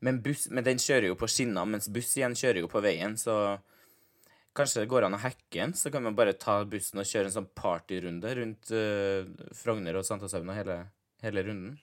Men, 0.02 0.22
buss, 0.22 0.48
men 0.50 0.66
den 0.66 0.82
kjører 0.82 1.12
jo 1.12 1.18
på 1.20 1.30
skinner, 1.30 1.68
mens 1.70 1.90
buss 1.94 2.16
igjen 2.18 2.38
kjører 2.38 2.64
jo 2.64 2.72
på 2.72 2.82
veien, 2.84 3.18
så 3.18 3.36
kanskje 4.58 4.84
det 4.84 4.90
går 4.92 5.08
an 5.08 5.16
å 5.16 5.22
hacke 5.22 5.60
den, 5.60 5.76
så 5.78 5.92
kan 5.94 6.04
man 6.04 6.18
bare 6.18 6.36
ta 6.40 6.60
bussen 6.68 7.02
og 7.02 7.08
kjøre 7.08 7.30
en 7.30 7.36
sånn 7.38 7.52
partyrunde 7.56 8.34
rundt 8.40 8.74
uh, 8.76 9.30
Frogner 9.56 10.00
og 10.00 10.08
Sankthanshaugen 10.08 10.52
og 10.52 10.58
hele, 10.58 10.78
hele 11.24 11.46
runden. 11.48 11.78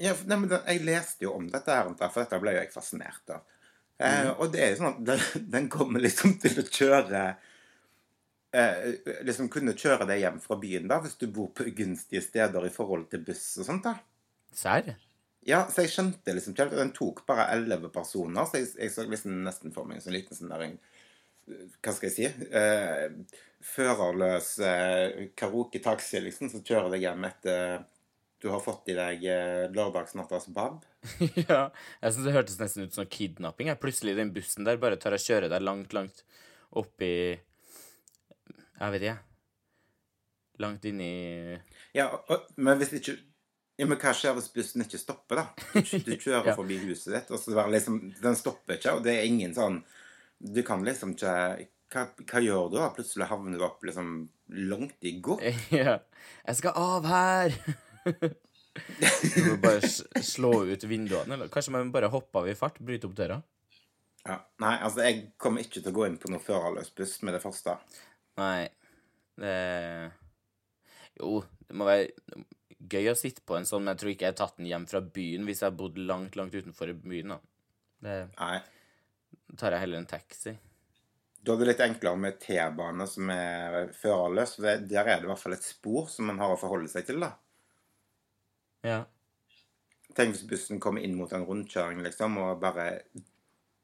Ja, 0.00 0.14
for, 0.16 0.26
nei, 0.28 0.40
men 0.40 0.50
det, 0.50 0.60
Jeg 0.66 0.84
leste 0.88 1.26
jo 1.26 1.36
om 1.36 1.48
dette, 1.52 1.76
her, 1.76 1.88
for 2.00 2.22
dette 2.22 2.40
ble 2.42 2.56
jo 2.56 2.62
jeg 2.62 2.72
fascinert 2.72 3.32
av. 3.34 3.46
Eh, 4.00 4.30
og 4.32 4.48
det 4.52 4.62
er 4.64 4.70
jo 4.72 4.78
sånn 4.78 4.94
at 4.94 5.00
den, 5.10 5.24
den 5.54 5.66
kommer 5.72 6.00
liksom 6.00 6.38
til 6.40 6.62
å 6.62 6.64
kjøre 6.64 7.24
eh, 8.56 8.86
Liksom 9.28 9.50
kunne 9.52 9.74
kjøre 9.76 10.06
deg 10.08 10.22
hjem 10.22 10.38
fra 10.40 10.56
byen 10.62 10.88
da, 10.88 11.02
hvis 11.04 11.18
du 11.20 11.26
bor 11.28 11.50
på 11.52 11.66
ugunstige 11.68 12.24
steder 12.24 12.64
i 12.64 12.72
forhold 12.72 13.10
til 13.12 13.26
buss 13.26 13.44
og 13.60 13.68
sånt. 13.68 13.84
da. 13.84 13.98
Serr? 14.56 14.94
Ja, 15.48 15.62
så 15.72 15.86
jeg 15.86 15.92
skjønte 15.94 16.34
liksom 16.36 16.52
ikke 16.52 16.76
Den 16.76 16.90
tok 16.92 17.22
bare 17.28 17.46
elleve 17.54 17.88
personer, 17.92 18.44
så 18.44 18.60
jeg, 18.60 18.74
jeg 18.76 18.92
så 18.92 19.06
liksom 19.08 19.38
nesten 19.46 19.72
for 19.72 19.88
meg 19.88 19.98
en 19.98 20.04
sånn 20.04 20.16
liten 20.16 20.36
sånn 20.36 20.52
der 20.52 20.66
Hva 21.80 21.94
skal 21.96 22.10
jeg 22.10 22.16
si? 22.16 22.50
Eh, 22.52 23.06
førerløs 23.64 24.50
eh, 24.64 25.30
karaoke-taxi, 25.38 26.20
liksom, 26.26 26.52
som 26.52 26.64
kjører 26.64 26.92
deg 26.92 27.08
hjem 27.08 27.26
etter 27.28 27.80
du 28.40 28.48
har 28.48 28.60
fått 28.64 28.88
i 28.88 28.96
deg 28.96 29.24
eh, 29.28 29.66
lørdagsnattas 29.74 30.46
bab. 30.56 30.80
ja. 31.50 31.66
Jeg 32.00 32.14
syns 32.14 32.24
det 32.24 32.32
hørtes 32.32 32.60
nesten 32.60 32.86
ut 32.88 32.96
som 32.96 33.08
kidnapping. 33.08 33.68
Jeg. 33.68 33.80
Plutselig 33.82 34.16
den 34.16 34.32
bussen 34.32 34.64
der 34.64 34.80
bare 34.80 34.96
tar 35.00 35.16
og 35.16 35.20
kjører 35.20 35.52
deg 35.52 35.64
langt, 35.64 35.92
langt 35.96 36.24
opp 36.80 37.04
i 37.04 37.36
Jeg 37.36 38.94
vet 38.94 39.04
ikke. 39.04 39.18
Langt 40.64 40.88
inn 40.88 41.02
i 41.04 41.12
Ja, 41.96 42.08
og, 42.28 42.48
men 42.56 42.80
hvis 42.80 42.94
ikke 42.96 43.18
ja, 43.80 43.86
men 43.88 43.98
hva 44.00 44.12
skjer 44.16 44.36
hvis 44.36 44.50
bussen 44.54 44.84
ikke 44.84 45.00
stopper, 45.00 45.40
da? 45.40 45.46
Du, 45.72 45.80
du 46.04 46.12
kjører 46.24 46.50
Ja. 46.52 46.56
forbi 46.58 46.76
huset 46.84 47.14
ditt, 47.16 47.30
og 47.32 47.40
så 47.40 47.56
bare 47.56 47.72
liksom 47.74 47.96
Den 48.20 48.36
stopper 48.38 48.76
ikke, 48.76 48.92
og 48.98 49.04
det 49.06 49.16
er 49.18 49.28
ingen 49.30 49.54
sånn 49.56 49.80
Du 50.40 50.60
kan 50.66 50.84
liksom 50.86 51.16
ikke 51.16 51.34
hva, 51.90 52.04
hva 52.30 52.40
gjør 52.44 52.68
du 52.70 52.76
da? 52.78 52.90
Plutselig 52.94 53.26
havner 53.26 53.58
du 53.58 53.64
opp 53.66 53.82
liksom 53.82 54.10
langt 54.70 55.08
i 55.10 55.16
går. 55.24 55.40
Ja. 55.74 55.96
Jeg 56.46 56.60
skal 56.60 56.76
av 56.78 57.08
her! 57.10 57.56
Du 59.34 59.40
må 59.48 59.56
bare 59.64 59.88
slå 60.22 60.52
ut 60.70 60.84
vinduene, 60.86 61.34
eller 61.34 61.50
kanskje 61.50 61.72
man 61.74 61.90
bare 61.92 62.08
hopper 62.12 62.44
av 62.44 62.50
i 62.52 62.54
fart, 62.54 62.78
bryte 62.78 63.08
opp 63.10 63.16
døra? 63.18 63.40
Ja. 64.22 64.36
Nei, 64.62 64.76
altså, 64.86 65.02
jeg 65.08 65.32
kommer 65.42 65.64
ikke 65.66 65.80
til 65.82 65.90
å 65.90 65.96
gå 65.96 66.06
inn 66.06 66.20
på 66.22 66.30
noe 66.30 66.38
førerløs 66.44 66.92
buss 66.94 67.16
med 67.26 67.34
det 67.34 67.42
første. 67.42 67.74
Nei. 68.38 68.68
Det 69.40 69.56
Jo, 71.18 71.40
det 71.66 71.76
må 71.80 71.88
være 71.90 72.06
gøy 72.80 73.10
å 73.12 73.18
sitte 73.18 73.44
på 73.44 73.58
en 73.58 73.68
sånn, 73.68 73.84
men 73.84 73.94
jeg 73.94 74.00
tror 74.02 74.12
ikke 74.14 74.26
jeg 74.26 74.34
har 74.34 74.40
tatt 74.40 74.58
den 74.60 74.70
hjem 74.70 74.86
fra 74.88 75.02
byen 75.04 75.46
hvis 75.48 75.62
jeg 75.62 75.68
har 75.68 75.76
bodd 75.76 75.98
langt, 76.00 76.36
langt 76.38 76.56
utenfor 76.56 76.92
byen. 77.02 77.34
da. 77.34 77.38
Det 78.00 78.18
Nei. 78.38 78.58
tar 79.60 79.76
jeg 79.76 79.84
heller 79.84 80.00
en 80.00 80.10
taxi. 80.10 80.56
Da 81.40 81.54
er 81.54 81.62
det 81.62 81.68
litt 81.70 81.82
enklere 81.84 82.20
med 82.20 82.36
T-bane 82.40 83.06
som 83.08 83.30
er 83.32 83.94
førerløs. 83.96 84.58
Der 84.60 84.76
er 84.80 85.16
det 85.20 85.24
i 85.24 85.30
hvert 85.30 85.40
fall 85.40 85.56
et 85.56 85.64
spor 85.64 86.08
som 86.12 86.28
man 86.28 86.40
har 86.40 86.52
å 86.52 86.60
forholde 86.60 86.88
seg 86.92 87.06
til, 87.08 87.20
da. 87.24 87.32
Ja. 88.84 89.00
Tenk 90.16 90.34
hvis 90.34 90.46
bussen 90.48 90.80
kommer 90.82 91.04
inn 91.04 91.16
mot 91.16 91.32
en 91.32 91.46
rundkjøring, 91.48 92.02
liksom, 92.04 92.36
og 92.42 92.60
bare 92.60 92.86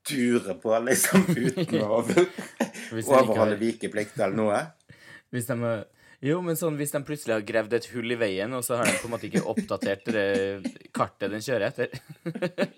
durer 0.06 0.56
på, 0.60 0.72
liksom, 0.84 1.24
uten 1.32 1.80
å 1.82 2.00
overholde 3.20 3.58
vikeplikt 3.60 4.18
eller 4.20 4.36
noe. 4.36 4.60
Hvis 5.34 5.48
de 5.48 5.56
har 5.62 5.86
Jo, 6.24 6.38
men 6.44 6.56
sånn 6.56 6.78
hvis 6.80 6.94
de 6.94 7.02
plutselig 7.04 7.34
har 7.34 7.44
gravd 7.44 7.76
et 7.76 7.88
hull 7.92 8.14
i 8.14 8.18
veien, 8.18 8.52
og 8.56 8.64
så 8.64 8.78
har 8.80 8.88
de 8.88 8.96
på 9.00 9.08
en 9.08 9.12
måte 9.12 9.28
ikke 9.28 9.44
oppdatert 9.52 10.06
det 10.14 10.26
kartet 10.96 11.32
den 11.34 11.44
kjører 11.44 11.68
etter. 11.68 11.92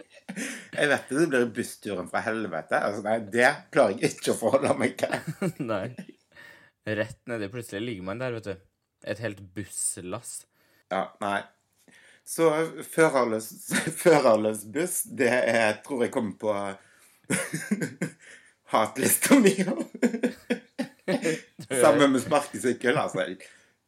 Jeg 0.78 0.90
vet 0.90 1.08
det, 1.10 1.18
det 1.18 1.28
blir 1.32 1.46
bussturen 1.54 2.08
fra 2.10 2.22
helvete. 2.26 2.78
Altså, 2.78 3.02
nei, 3.06 3.18
det 3.32 3.48
klarer 3.74 3.96
jeg 3.96 4.12
ikke 4.14 4.34
å 4.34 4.38
forholde 4.38 4.74
meg 4.78 4.92
til. 5.00 5.14
Nei. 5.72 5.88
Rett 6.98 7.18
nedi. 7.26 7.48
Plutselig 7.50 7.80
ligger 7.82 8.06
man 8.06 8.20
der, 8.22 8.36
vet 8.36 8.46
du. 8.46 8.66
Et 9.08 9.22
helt 9.24 9.40
busslass. 9.56 10.34
Ja, 10.92 11.08
nei. 11.24 11.40
Så 12.28 12.50
førerløs, 12.84 13.48
førerløs 14.02 14.66
buss, 14.72 15.00
det 15.18 15.32
er, 15.32 15.80
tror 15.84 16.04
jeg 16.04 16.12
kommer 16.14 16.36
på 16.38 16.54
hatlista 18.74 19.40
mi. 19.40 19.56
Sammen 21.82 22.12
med 22.12 22.22
sparkesykkel. 22.24 22.98
Altså, 23.00 23.24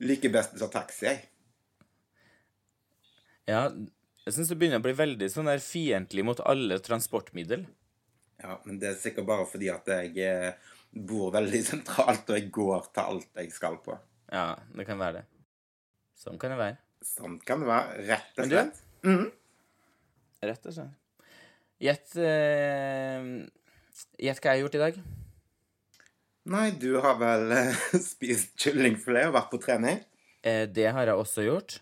Like 0.00 0.30
best 0.32 0.56
som 0.56 0.70
ta 0.70 0.80
taxi. 0.80 1.12
Ja, 3.50 3.66
jeg 4.24 4.36
syns 4.36 4.50
du 4.52 4.56
begynner 4.56 4.80
å 4.80 4.84
bli 4.84 4.94
veldig 4.96 5.28
sånn 5.32 5.48
der 5.50 5.60
fiendtlig 5.64 6.24
mot 6.24 6.40
alle 6.48 6.78
transportmiddel. 6.84 7.66
Ja, 8.40 8.56
men 8.64 8.78
det 8.80 8.92
er 8.92 9.00
sikkert 9.00 9.28
bare 9.28 9.46
fordi 9.48 9.68
at 9.72 9.88
jeg 9.90 10.14
eh, 10.24 10.70
bor 10.92 11.32
veldig 11.34 11.60
sentralt, 11.72 12.30
og 12.30 12.38
jeg 12.38 12.48
går 12.54 12.88
til 12.94 13.12
alt 13.14 13.42
jeg 13.42 13.52
skal 13.52 13.76
på. 13.84 13.98
Ja, 14.30 14.54
det 14.76 14.86
kan 14.88 15.00
være 15.00 15.20
det. 15.20 15.26
Sånn 16.20 16.40
kan 16.40 16.54
det 16.54 16.60
være. 16.60 16.80
Sånn 17.04 17.38
kan 17.48 17.64
det 17.64 17.68
være, 17.70 18.06
rett 18.08 18.40
og 18.40 18.50
slett. 18.52 18.82
Mm. 19.04 19.12
Mhm. 19.12 19.28
Rett 20.48 20.66
og 20.70 20.72
slett. 20.72 20.96
Gjett 21.80 22.14
eh, 22.20 23.26
Gjett 24.20 24.38
hva 24.40 24.52
jeg 24.52 24.60
har 24.60 24.62
gjort 24.62 24.76
i 24.78 24.80
dag. 24.80 25.00
Nei, 26.50 26.72
du 26.74 26.96
har 26.98 27.14
vel 27.20 27.52
eh, 27.54 27.76
spist 28.02 28.56
kyllingfilet 28.58 29.28
og 29.28 29.36
vært 29.36 29.52
på 29.52 29.60
trening? 29.62 30.00
Eh, 30.42 30.64
det 30.66 30.88
har 30.90 31.06
jeg 31.06 31.22
også 31.22 31.44
gjort. 31.46 31.76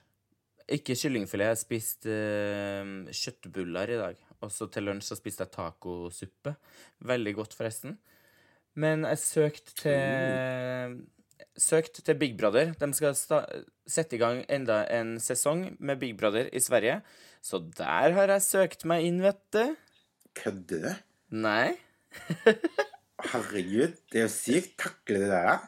Ikke 0.69 0.97
kyllingfilet. 0.99 1.47
Jeg 1.47 1.55
har 1.55 1.61
spist 1.61 2.09
eh, 2.13 2.91
kjøttbuller 3.09 3.95
i 3.95 4.01
dag. 4.01 4.19
Også 4.45 4.69
til 4.73 4.85
lunsj 4.91 5.09
så 5.09 5.17
spiste 5.17 5.47
jeg 5.47 5.55
tacosuppe. 5.55 6.53
Veldig 7.09 7.33
godt, 7.39 7.57
forresten. 7.57 7.97
Men 8.79 9.09
jeg 9.09 9.23
søkte 9.23 9.79
til 9.81 10.99
Søkt 11.59 11.99
til 12.07 12.15
Big 12.21 12.37
Brother. 12.39 12.75
De 12.79 12.87
skal 12.95 13.17
sette 13.19 14.15
i 14.15 14.21
gang 14.21 14.45
enda 14.53 14.83
en 14.95 15.17
sesong 15.23 15.65
med 15.81 15.99
Big 15.99 16.13
Brother 16.19 16.53
i 16.53 16.63
Sverige. 16.63 17.01
Så 17.43 17.59
der 17.79 18.15
har 18.15 18.31
jeg 18.37 18.45
søkt 18.47 18.85
meg 18.87 19.09
inn, 19.09 19.19
vet 19.25 19.41
du. 19.55 19.65
Kødder 20.39 20.85
du? 20.85 20.95
Nei. 21.35 21.73
Herregud, 23.19 23.97
det 24.13 24.21
er 24.21 24.27
jo 24.29 24.33
sykt. 24.33 24.77
Takle 24.81 25.23
det 25.25 25.31
der. 25.33 25.59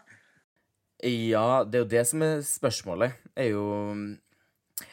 Ja, 1.11 1.64
det 1.64 1.78
er 1.78 1.85
jo 1.87 1.92
det 1.95 2.04
som 2.09 2.23
er 2.23 2.42
spørsmålet. 2.45 3.16
Er 3.35 3.50
jo 3.54 3.64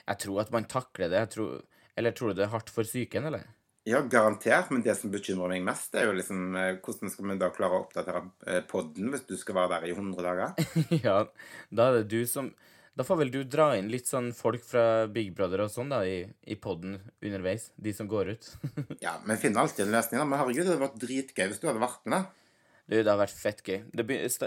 Jeg 0.08 0.18
tror 0.24 0.42
at 0.42 0.52
man 0.52 0.66
takler 0.66 1.12
det. 1.12 1.30
Tror, 1.36 1.62
eller 1.98 2.12
tror 2.16 2.32
du 2.32 2.40
det 2.40 2.48
er 2.48 2.54
hardt 2.56 2.72
for 2.74 2.88
psyken, 2.88 3.28
eller? 3.30 3.46
Ja, 3.88 4.02
garantert. 4.04 4.72
Men 4.72 4.82
det 4.84 4.98
som 5.00 5.12
bekymrer 5.14 5.54
meg 5.54 5.64
mest, 5.68 5.94
er 5.96 6.10
jo 6.10 6.16
liksom 6.18 6.56
eh, 6.60 6.80
hvordan 6.84 7.12
skal 7.12 7.30
vi 7.30 7.38
da 7.40 7.52
klare 7.56 7.78
å 7.78 7.84
oppdatere 7.86 8.24
eh, 8.48 8.64
podden 8.68 9.14
hvis 9.14 9.28
du 9.30 9.38
skal 9.40 9.56
være 9.62 9.78
der 9.78 9.92
i 9.92 9.94
100 9.96 10.26
dager? 10.26 10.74
ja, 11.06 11.22
da 11.70 11.86
er 11.92 12.02
det 12.02 12.10
du 12.12 12.26
som 12.28 12.52
Da 12.98 13.06
får 13.06 13.20
vel 13.22 13.32
du 13.32 13.44
dra 13.46 13.70
inn 13.78 13.92
litt 13.94 14.10
sånn 14.10 14.32
folk 14.34 14.64
fra 14.66 15.06
Big 15.14 15.30
Brother 15.38 15.62
og 15.68 15.70
sånn 15.70 15.92
da, 15.94 16.02
i, 16.04 16.26
i 16.50 16.58
podden 16.58 16.98
underveis. 17.22 17.70
De 17.78 17.94
som 17.94 18.10
går 18.10 18.34
ut. 18.34 18.50
Ja, 19.06 19.20
vi 19.24 19.38
finner 19.38 19.62
alltid 19.64 19.86
en 19.86 19.94
løsning. 19.94 20.20
da. 20.20 20.26
Men 20.26 20.42
herregud, 20.42 20.64
det 20.66 20.74
hadde 20.74 20.86
vært 20.88 21.00
dritgøy 21.04 21.46
hvis 21.52 21.62
du 21.62 21.68
hadde 21.70 21.84
vært 21.86 22.10
med. 22.10 22.26
da. 22.26 22.47
Du, 22.88 22.96
det 22.96 23.10
har 23.12 23.20
vært 23.20 23.36
fett 23.36 23.60
gøy. 23.67 23.82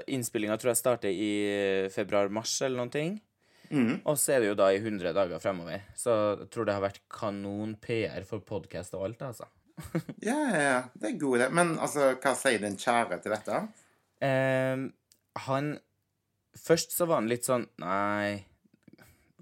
Innspillinga 0.08 0.56
tror 0.60 0.72
jeg 0.72 0.80
starter 0.80 1.12
i 1.12 1.32
februar-mars 1.92 2.54
eller 2.64 2.80
noen 2.80 2.92
ting. 2.94 3.18
Mm. 3.70 4.00
Og 4.08 4.16
så 4.18 4.34
er 4.34 4.42
det 4.42 4.50
jo 4.50 4.58
da 4.58 4.70
i 4.74 4.80
100 4.80 5.12
dager 5.14 5.42
fremover. 5.42 5.84
Så 5.98 6.14
jeg 6.40 6.48
tror 6.54 6.66
det 6.66 6.74
har 6.74 6.84
vært 6.84 7.02
kanon 7.12 7.76
PR 7.82 8.24
for 8.26 8.42
podkast 8.46 8.96
og 8.98 9.06
alt, 9.10 9.26
altså. 9.28 9.50
Ja, 10.28 10.36
ja, 10.36 10.62
ja. 10.64 10.80
Det 10.92 11.12
er 11.12 11.20
god 11.20 11.38
idé. 11.38 11.50
Men 11.60 11.76
altså, 11.78 12.10
hva 12.20 12.34
sier 12.38 12.64
din 12.64 12.80
kjære 12.80 13.20
til 13.22 13.36
dette? 13.36 13.62
Eh, 14.24 14.88
han 15.46 15.72
Først 16.58 16.96
så 16.96 17.06
var 17.06 17.20
han 17.20 17.28
litt 17.30 17.46
sånn 17.46 17.62
Nei, 17.80 18.42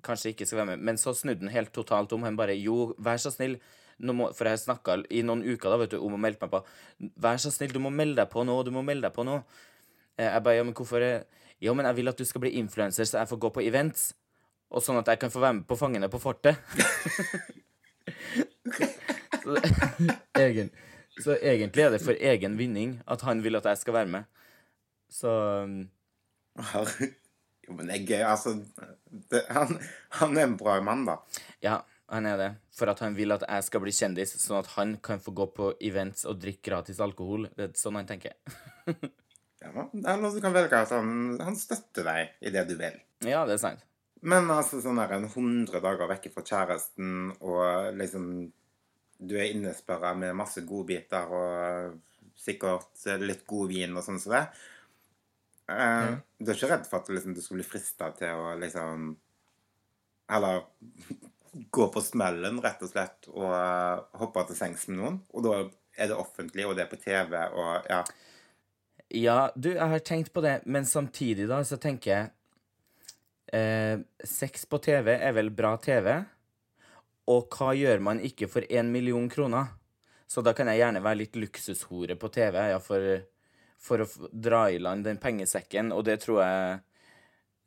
kanskje 0.05 0.35
ikke 0.35 0.47
skal 0.47 0.61
være 0.61 0.75
med. 0.75 0.85
Men 0.91 1.01
så 1.01 1.15
snudde 1.17 1.47
han 1.47 1.55
helt 1.55 1.73
totalt 1.75 2.13
om. 2.15 2.27
Han 2.27 2.39
bare 2.39 2.59
Jo, 2.59 2.93
vær 2.99 3.21
så 3.23 3.33
snill. 3.35 3.57
Må, 3.99 4.29
for 4.37 4.47
jeg 4.47 4.61
snakka 4.63 5.01
i 5.11 5.25
noen 5.27 5.41
uker 5.43 5.73
da, 5.73 5.77
vet 5.81 5.91
du, 5.91 5.97
om 5.99 6.15
å 6.15 6.21
melde 6.23 6.39
meg 6.45 6.53
på. 6.53 6.61
Vær 7.19 7.41
så 7.43 7.51
snill, 7.51 7.73
du 7.75 7.81
må 7.83 7.91
melde 7.91 8.21
deg 8.23 8.31
på 8.31 8.45
nå. 8.47 8.55
Du 8.65 8.71
må 8.71 8.85
melde 8.87 9.09
deg 9.09 9.15
på 9.17 9.25
nå. 9.27 9.41
Eh, 10.19 10.29
Jeg 10.29 10.43
bare 10.47 10.57
Ja, 10.61 10.65
men 10.65 10.75
hvorfor 10.75 11.03
er- 11.03 11.25
Jo, 11.61 11.75
men 11.75 11.87
jeg 11.87 11.97
vil 11.97 12.09
at 12.09 12.17
du 12.17 12.25
skal 12.25 12.41
bli 12.41 12.51
influenser, 12.61 13.03
så 13.05 13.19
jeg 13.19 13.29
får 13.29 13.39
gå 13.43 13.51
på 13.55 13.65
events. 13.67 14.15
Og 14.71 14.81
sånn 14.83 14.99
at 15.01 15.07
jeg 15.11 15.19
kan 15.19 15.31
få 15.31 15.41
være 15.41 15.55
med 15.55 15.67
på 15.67 15.77
Fangene 15.77 16.09
på 16.09 16.21
fortet. 16.23 16.57
så, 19.43 19.57
egen, 20.45 20.71
så 21.23 21.37
egentlig 21.43 21.85
er 21.87 21.91
det 21.97 22.03
for 22.05 22.17
egen 22.21 22.57
vinning 22.59 22.99
at 23.11 23.23
han 23.27 23.43
vil 23.45 23.57
at 23.59 23.67
jeg 23.73 23.79
skal 23.83 23.95
være 23.95 24.07
med. 24.13 24.25
Så 25.11 25.31
um, 25.65 25.89
Jo, 27.69 27.75
men 27.77 27.89
det 27.91 27.99
er 27.99 28.07
gøy. 28.09 28.23
Altså, 28.25 28.55
det, 29.31 29.43
han, 29.53 29.75
han 30.21 30.37
er 30.39 30.47
en 30.49 30.57
bra 30.61 30.79
mann, 30.85 31.05
da. 31.09 31.19
Ja, 31.65 31.79
han 32.09 32.27
er 32.27 32.37
det. 32.41 32.49
For 32.73 32.89
at 32.91 33.01
han 33.05 33.17
vil 33.17 33.35
at 33.35 33.45
jeg 33.47 33.65
skal 33.67 33.83
bli 33.85 33.93
kjendis, 33.93 34.35
sånn 34.41 34.61
at 34.63 34.71
han 34.77 34.97
kan 35.05 35.21
få 35.21 35.35
gå 35.37 35.47
på 35.57 35.71
events 35.85 36.25
og 36.29 36.39
drikke 36.41 36.71
gratis 36.71 37.01
alkohol. 37.05 37.49
Det 37.57 37.69
er 37.69 37.75
sånn 37.79 38.01
han 38.01 38.09
tenker. 38.09 38.37
Ja, 39.59 39.73
noe 39.91 40.29
som 40.31 40.39
kan 40.41 40.55
velge 40.55 40.79
at 40.79 40.93
han, 40.95 41.09
han 41.43 41.57
støtter 41.59 42.05
deg 42.07 42.45
i 42.47 42.53
det 42.55 42.63
du 42.69 42.77
vil. 42.79 42.95
Ja, 43.27 43.41
det 43.45 43.57
er 43.57 43.61
sant. 43.61 43.81
Men 44.23 44.47
altså 44.55 44.79
sånn 44.81 45.01
der 45.01 45.17
en 45.17 45.27
100 45.27 45.81
dager 45.83 46.07
vekke 46.13 46.31
fra 46.31 46.45
kjæresten, 46.47 47.33
og 47.43 47.91
liksom 47.99 48.29
Du 49.19 49.35
er 49.35 49.51
innesperra 49.51 50.13
med 50.15 50.37
masse 50.39 50.63
godbiter 50.63 51.27
og 51.35 51.97
sikkert 52.39 53.03
litt 53.19 53.43
god 53.51 53.73
vin 53.73 53.97
og 53.99 54.05
sånn 54.07 54.21
som 54.23 54.37
det. 54.37 54.45
Eh, 55.75 56.15
Du 56.39 56.53
er 56.53 56.55
ikke 56.55 56.71
redd 56.71 56.87
for 56.87 57.03
at 57.03 57.11
liksom, 57.11 57.35
du 57.35 57.43
skal 57.43 57.59
bli 57.59 57.67
frista 57.67 58.13
til 58.15 58.39
å 58.39 58.55
liksom 58.63 59.11
Eller 60.39 60.63
gå 61.53 61.89
på 61.93 62.03
smellen, 62.05 62.61
rett 62.65 62.83
og 62.85 62.91
slett, 62.91 63.29
og 63.33 63.51
eh, 63.51 64.01
hoppe 64.21 64.47
til 64.49 64.59
sengs 64.59 64.89
med 64.91 65.01
noen? 65.01 65.21
Og 65.35 65.45
da 65.47 65.59
er 65.99 66.11
det 66.11 66.19
offentlig, 66.19 66.67
og 66.67 66.77
det 66.79 66.87
er 66.87 66.91
på 66.91 67.01
TV, 67.03 67.37
og 67.59 67.89
ja. 67.91 68.03
Ja, 69.09 69.39
du, 69.57 69.71
jeg 69.73 69.93
har 69.93 70.05
tenkt 70.05 70.35
på 70.35 70.43
det, 70.45 70.61
men 70.69 70.87
samtidig 70.87 71.49
da, 71.49 71.63
så 71.65 71.79
tenker 71.81 72.13
jeg 72.13 72.29
eh, 73.57 74.05
Sex 74.25 74.67
på 74.69 74.81
TV 74.85 75.15
er 75.17 75.33
vel 75.37 75.51
bra 75.55 75.77
TV? 75.81 76.13
Og 77.29 77.49
hva 77.53 77.73
gjør 77.77 78.05
man 78.05 78.21
ikke 78.25 78.49
for 78.53 78.65
én 78.69 78.93
million 78.93 79.29
kroner? 79.33 79.73
Så 80.29 80.45
da 80.45 80.53
kan 80.57 80.69
jeg 80.69 80.83
gjerne 80.83 81.01
være 81.05 81.23
litt 81.23 81.37
luksushore 81.41 82.19
på 82.21 82.29
TV, 82.33 82.59
ja, 82.75 82.81
for, 82.85 83.05
for 83.81 84.05
å 84.05 84.29
dra 84.33 84.67
i 84.69 84.81
land 84.81 85.09
den 85.09 85.21
pengesekken, 85.21 85.93
og 85.97 86.05
det 86.09 86.21
tror 86.25 86.43
jeg 86.45 86.79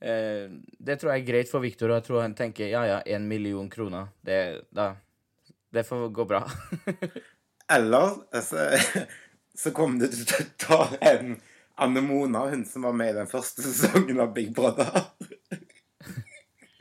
eh, 0.02 0.52
Det 0.80 0.98
tror 1.00 1.14
jeg 1.14 1.24
er 1.24 1.30
greit 1.30 1.52
for 1.52 1.64
Victor, 1.64 1.92
og 1.92 2.00
jeg 2.00 2.08
tror 2.10 2.24
han 2.26 2.36
tenker 2.38 2.72
ja, 2.72 2.84
ja, 2.90 3.00
én 3.06 3.28
million 3.30 3.70
kroner, 3.70 4.12
det, 4.26 4.66
da, 4.76 4.94
det 5.74 5.86
får 5.88 6.10
gå 6.16 6.26
bra. 6.30 6.44
Eller 7.76 8.18
så, 8.44 8.68
så 9.56 9.72
kom 9.76 10.00
det 10.02 10.12
til 10.16 10.44
å 10.44 10.50
ta 10.60 10.82
en 11.14 11.38
Anne 11.82 12.04
Mona, 12.04 12.44
hun 12.52 12.66
som 12.68 12.84
var 12.86 12.94
med 12.94 13.14
i 13.14 13.18
den 13.22 13.30
første 13.32 13.64
sesongen 13.64 14.20
av 14.22 14.34
Big 14.36 14.52
Brother. 14.54 15.08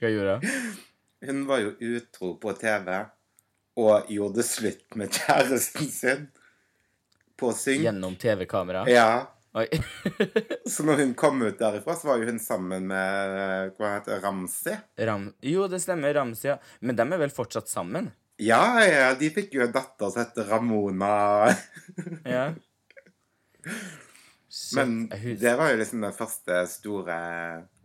Hva 0.00 0.10
gjorde 0.10 0.40
hun? 0.40 0.74
Hun 1.20 1.40
var 1.48 1.62
jo 1.62 1.70
utro 1.94 2.34
på 2.40 2.52
TV 2.56 2.90
og 3.80 4.10
gjorde 4.12 4.44
slutt 4.44 4.96
med 4.98 5.12
kjæresten 5.14 5.90
sin 5.92 6.26
på 7.40 7.52
syng. 7.56 7.84
Gjennom 7.84 8.16
TV-kamera? 8.20 8.84
Ja. 8.90 9.39
Så 10.72 10.84
når 10.86 11.00
hun 11.02 11.12
kom 11.18 11.42
ut 11.42 11.58
derifra, 11.58 11.96
så 11.98 12.08
var 12.10 12.20
jo 12.22 12.28
hun 12.30 12.38
sammen 12.42 12.86
med 12.90 13.74
hva 13.78 13.96
heter 13.96 14.14
det, 14.16 14.20
Ramsi. 14.22 14.76
Ram 15.08 15.28
jo, 15.42 15.66
det 15.70 15.82
stemmer. 15.82 16.14
Ramsi, 16.14 16.46
ja. 16.52 16.58
Men 16.86 16.98
de 16.98 17.06
er 17.06 17.22
vel 17.24 17.34
fortsatt 17.34 17.70
sammen? 17.70 18.12
Ja, 18.40 18.80
ja, 18.86 19.10
de 19.20 19.28
fikk 19.34 19.52
jo 19.58 19.66
en 19.66 19.74
datter 19.74 20.12
som 20.12 20.22
heter 20.22 20.48
Ramona. 20.52 21.14
Ja. 22.36 22.50
Så, 24.50 24.76
Men 24.80 25.10
det 25.38 25.52
var 25.58 25.70
jo 25.70 25.76
liksom 25.78 26.00
den 26.02 26.14
første 26.16 26.62
store 26.66 27.16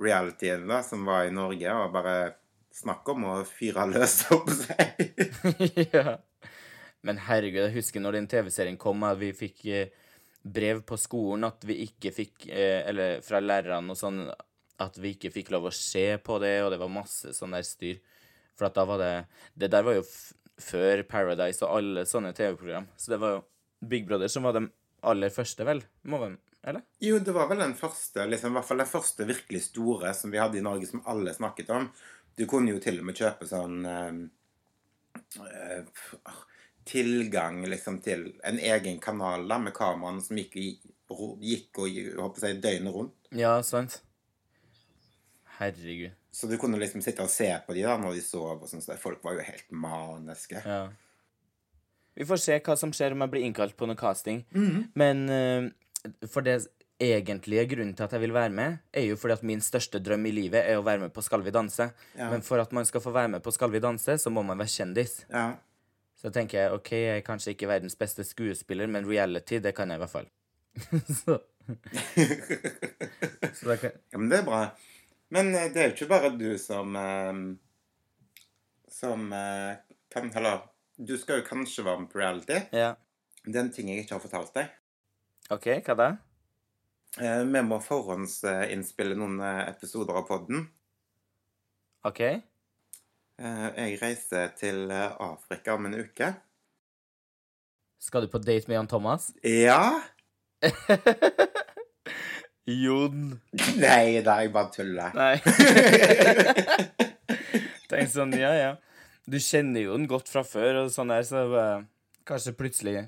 realityen 0.01 0.63
da, 0.69 0.79
som 0.87 1.03
var 1.05 1.27
i 1.27 1.33
Norge, 1.35 1.73
og 1.75 1.91
bare 1.93 2.15
snakk 2.73 3.11
om 3.11 3.27
å 3.29 3.35
fyre 3.47 3.85
løs 3.91 4.15
opp 4.35 4.49
seg. 4.53 5.03
ja. 5.91 6.15
Men 7.05 7.19
herregud, 7.27 7.67
jeg 7.67 7.75
husker 7.75 8.01
når 8.01 8.17
den 8.21 8.29
TV-serien 8.31 8.79
kom, 8.81 9.03
at 9.05 9.19
vi 9.19 9.29
fikk 9.35 9.61
eh, 9.69 9.91
brev 10.45 10.83
på 10.85 10.97
skolen 11.01 11.47
at 11.47 11.65
vi 11.65 11.79
ikke 11.87 12.11
fikk 12.13 12.47
eh, 12.53 12.85
Eller 12.85 13.21
fra 13.25 13.41
lærerne 13.41 13.95
og 13.95 13.97
sånn, 13.97 14.21
at 14.81 14.97
vi 15.01 15.15
ikke 15.15 15.33
fikk 15.33 15.51
lov 15.55 15.69
å 15.69 15.73
se 15.73 16.07
på 16.21 16.37
det, 16.43 16.59
og 16.63 16.71
det 16.73 16.79
var 16.81 16.91
masse 16.93 17.33
sånn 17.33 17.55
der 17.55 17.65
styr. 17.65 18.01
For 18.55 18.69
at 18.69 18.77
da 18.77 18.85
var 18.87 19.01
det 19.01 19.13
Det 19.55 19.71
der 19.73 19.85
var 19.87 19.97
jo 19.97 20.05
før 20.61 21.03
Paradise 21.09 21.65
og 21.65 21.79
alle 21.79 22.05
sånne 22.07 22.31
TV-program. 22.35 22.85
Så 22.95 23.11
det 23.11 23.19
var 23.19 23.37
jo 23.37 23.45
Big 23.85 24.05
Brother 24.07 24.31
som 24.31 24.45
var 24.47 24.55
de 24.55 24.67
aller 25.05 25.33
første, 25.33 25.65
vel? 25.67 25.81
Må 26.07 26.21
vi, 26.21 26.29
eller? 26.63 26.85
Jo, 27.03 27.19
det 27.19 27.33
var 27.35 27.49
vel 27.51 27.59
den 27.61 27.75
første, 27.77 28.23
liksom, 28.31 28.53
i 28.53 28.57
hvert 28.57 28.69
fall 28.69 28.81
den 28.81 28.89
første 28.89 29.27
virkelig 29.27 29.65
store 29.67 30.13
som 30.17 30.31
vi 30.31 30.39
hadde 30.39 30.61
i 30.61 30.63
Norge, 30.65 30.87
som 30.89 31.03
alle 31.11 31.35
snakket 31.35 31.73
om. 31.75 31.89
Du 32.39 32.45
kunne 32.49 32.71
jo 32.71 32.79
til 32.83 33.01
og 33.01 33.09
med 33.09 33.19
kjøpe 33.19 33.47
sånn 33.49 33.85
øh, 33.91 34.23
eh, 35.43 36.07
Tilgang 36.85 37.63
liksom 37.65 38.01
til 38.05 38.27
en 38.45 38.59
egen 38.61 38.99
kanal 39.01 39.47
da, 39.49 39.57
med 39.61 39.73
kameraene 39.73 40.21
som 40.21 40.37
gikk, 40.37 40.57
gikk 41.41 41.79
og 41.81 41.97
håper 42.19 42.49
jeg, 42.51 42.59
døgnet 42.61 42.93
rundt. 42.93 43.15
Ja, 43.35 43.55
sant. 43.65 44.01
Herregud. 45.57 46.13
Så 46.35 46.49
du 46.51 46.57
kunne 46.59 46.79
liksom 46.81 47.01
sitte 47.01 47.23
og 47.23 47.31
se 47.31 47.47
på 47.65 47.73
de 47.73 47.85
da 47.87 47.95
når 47.97 48.17
de 48.17 48.21
sov. 48.23 48.59
og 48.59 48.67
sånn, 48.69 48.83
så 48.83 48.97
Folk 48.99 49.23
var 49.23 49.37
jo 49.37 49.45
helt 49.47 49.69
maniske. 49.71 50.61
Ja. 50.65 50.89
Vi 52.15 52.27
får 52.27 52.41
se 52.43 52.57
hva 52.63 52.75
som 52.79 52.91
skjer 52.95 53.15
om 53.15 53.23
jeg 53.23 53.31
blir 53.33 53.45
innkalt 53.47 53.75
på 53.79 53.87
noe 53.87 53.99
casting. 53.99 54.43
Men 54.95 55.29
eh, 55.31 55.69
for 56.31 56.43
det 56.45 56.61
egentlige 57.01 57.65
grunnen 57.73 57.95
til 57.95 58.05
at 58.05 58.13
jeg 58.15 58.23
vil 58.23 58.35
være 58.35 58.53
med, 58.55 58.77
er 58.95 59.07
jo 59.09 59.17
fordi 59.19 59.35
at 59.35 59.43
min 59.47 59.63
største 59.63 59.99
drøm 60.03 60.27
i 60.29 60.31
livet 60.35 60.61
er 60.63 60.79
å 60.79 60.85
være 60.85 61.05
med 61.05 61.15
på 61.15 61.23
Skal 61.23 61.43
vi 61.43 61.51
danse. 61.55 61.89
Ja. 62.15 62.29
Men 62.31 62.43
for 62.43 62.59
at 62.63 62.71
man 62.75 62.87
skal 62.87 63.03
få 63.03 63.11
være 63.15 63.33
med 63.35 63.43
på 63.43 63.51
Skal 63.55 63.71
vi 63.71 63.83
danse, 63.83 64.17
så 64.19 64.31
må 64.31 64.43
man 64.47 64.59
være 64.59 64.71
kjendis. 64.75 65.21
Ja. 65.31 65.53
Så 66.25 66.31
tenker 66.33 66.57
jeg 66.57 66.73
OK, 66.73 66.89
jeg 66.97 67.19
er 67.19 67.25
kanskje 67.25 67.51
ikke 67.53 67.67
verdens 67.69 67.93
beste 67.99 68.23
skuespiller, 68.25 68.89
men 68.89 69.05
reality, 69.05 69.59
det 69.61 69.75
kan 69.77 69.91
jeg 69.93 69.99
i 69.99 70.01
hvert 70.01 70.09
fall. 70.09 70.29
så 71.21 71.35
Så 73.59 73.75
kan 73.77 73.91
ja, 73.93 74.17
men 74.17 74.29
det 74.31 74.39
er 74.39 74.47
bra. 74.47 74.61
Men 75.33 75.51
eh, 75.53 75.67
det 75.73 75.81
er 75.81 75.91
jo 75.91 75.95
ikke 75.95 76.09
bare 76.09 76.31
du 76.37 76.57
som 76.61 76.97
eh, 76.97 77.37
Som 78.91 79.31
eh, 79.33 79.77
kan 80.13 80.29
Eller 80.33 80.65
du 80.97 81.13
skal 81.19 81.41
jo 81.41 81.47
kanskje 81.49 81.83
være 81.85 81.99
med 81.99 82.09
på 82.09 82.19
reality. 82.21 82.57
Ja. 82.71 82.93
Det 83.45 83.55
er 83.55 83.65
en 83.65 83.71
ting 83.75 83.89
jeg 83.91 84.05
ikke 84.05 84.15
har 84.15 84.23
fortalt 84.23 84.53
deg. 84.55 84.69
OK, 85.51 85.65
hva 85.83 85.95
da? 85.99 86.09
Eh, 87.19 87.41
Vi 87.43 87.63
må 87.67 87.81
forhåndsinnspille 87.83 89.17
noen 89.19 89.41
episoder 89.43 90.15
av 90.21 90.25
podden. 90.29 90.69
OK? 92.07 92.21
Eh, 93.39 93.69
Jeg 93.75 93.97
reiser 94.01 94.47
til 94.55 94.91
eh, 94.91 95.11
Afrika 95.21 95.73
om 95.75 95.85
en 95.89 95.95
uke. 95.99 96.31
Skal 97.99 98.21
du 98.25 98.29
på 98.31 98.39
date 98.43 98.67
med 98.69 98.75
Jan 98.79 98.87
Thomas? 98.91 99.31
Ja? 99.43 100.01
Jon. 102.65 103.35
Nei 103.77 104.21
da, 104.25 104.39
jeg 104.41 104.49
bare 104.55 104.71
tuller. 104.73 105.11
Nei. 105.13 105.35
Tenk 107.91 108.09
sånn, 108.09 108.33
ja, 108.39 108.53
ja. 108.57 108.71
Du 109.29 109.37
kjenner 109.41 109.83
jo 109.83 109.93
den 109.99 110.07
godt 110.09 110.29
fra 110.31 110.41
før, 110.45 110.79
og 110.83 110.89
sånn 110.93 111.11
der, 111.13 111.21
så 111.27 111.43
uh, 111.51 111.83
kanskje 112.25 112.55
plutselig 112.57 113.03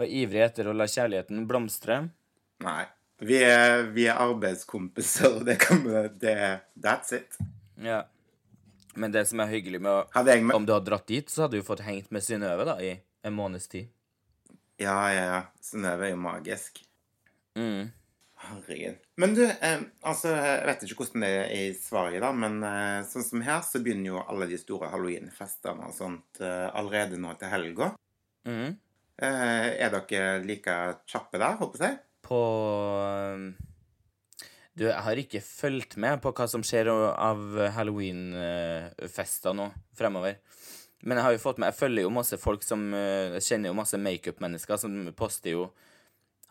var 0.00 0.06
ivrig 0.10 0.42
etter 0.48 0.66
å 0.70 0.74
la 0.74 0.86
kjærligheten 0.90 1.44
blomstre. 1.50 1.96
Nei. 2.66 2.82
Vi 3.22 3.38
er, 3.46 3.84
vi 3.94 4.08
er 4.10 4.18
arbeidskompiser, 4.18 5.30
og 5.38 5.44
det 5.46 5.60
kan 5.62 5.84
vi 5.86 6.02
det, 6.24 6.34
That's 6.82 7.14
it. 7.14 7.38
Ja. 7.86 8.00
Men 8.94 9.14
det 9.14 9.24
som 9.30 9.40
er 9.40 9.50
hyggelig 9.52 9.80
med 9.80 9.92
å 9.92 10.22
med 10.44 10.54
Om 10.56 10.66
du 10.68 10.74
hadde 10.74 10.90
dratt 10.90 11.08
dit, 11.08 11.30
så 11.30 11.46
hadde 11.46 11.60
du 11.60 11.66
fått 11.66 11.84
hengt 11.86 12.10
med 12.12 12.24
Synnøve 12.24 12.66
da, 12.68 12.76
i 12.82 12.94
en 13.24 13.34
måneds 13.36 13.68
tid. 13.72 13.88
Ja, 14.80 14.98
ja, 15.14 15.24
ja. 15.30 15.42
Synnøve 15.62 16.08
er 16.08 16.14
jo 16.14 16.20
magisk. 16.20 16.82
Mm. 17.56 17.92
Herregud. 18.42 19.02
Men 19.22 19.34
du, 19.38 19.44
eh, 19.46 19.82
altså, 20.08 20.32
jeg 20.34 20.62
vet 20.66 20.84
ikke 20.84 21.04
hvordan 21.04 21.24
det 21.24 21.32
er 21.32 21.50
i 21.54 21.66
Sverige, 21.78 22.22
da, 22.24 22.32
men 22.34 22.62
eh, 22.66 23.02
sånn 23.06 23.26
som 23.26 23.44
her, 23.46 23.60
så 23.66 23.80
begynner 23.84 24.10
jo 24.10 24.22
alle 24.24 24.48
de 24.50 24.58
store 24.58 24.90
halloweenfestene 24.92 25.88
og 25.88 25.94
sånt 25.94 26.42
eh, 26.42 26.66
allerede 26.74 27.20
nå 27.22 27.36
til 27.38 27.52
helga. 27.52 27.92
Mm. 28.48 28.72
Eh, 29.22 29.68
er 29.86 29.94
dere 29.94 30.40
like 30.42 30.78
kjappe 31.06 31.38
der, 31.38 31.60
håper 31.60 31.86
jeg? 31.86 32.00
På 32.26 32.40
Du, 34.74 34.86
jeg 34.88 35.02
har 35.04 35.18
ikke 35.20 35.40
fulgt 35.44 35.98
med 36.00 36.22
på 36.24 36.30
hva 36.32 36.46
som 36.48 36.62
skjer 36.64 36.88
av 36.88 37.42
halloween-fester 37.76 39.54
nå 39.56 39.66
fremover. 39.98 40.38
Men 41.02 41.18
jeg 41.18 41.26
har 41.26 41.34
jo 41.34 41.40
fått 41.42 41.58
med 41.58 41.66
Jeg 41.72 41.78
følger 41.80 42.04
jo 42.06 42.12
masse 42.14 42.36
folk 42.38 42.62
som 42.62 42.84
eh, 42.94 43.32
Jeg 43.34 43.42
kjenner 43.48 43.72
jo 43.72 43.74
masse 43.74 43.98
makeup-mennesker 43.98 44.78
som 44.78 44.92
poster 45.18 45.50
jo 45.56 45.64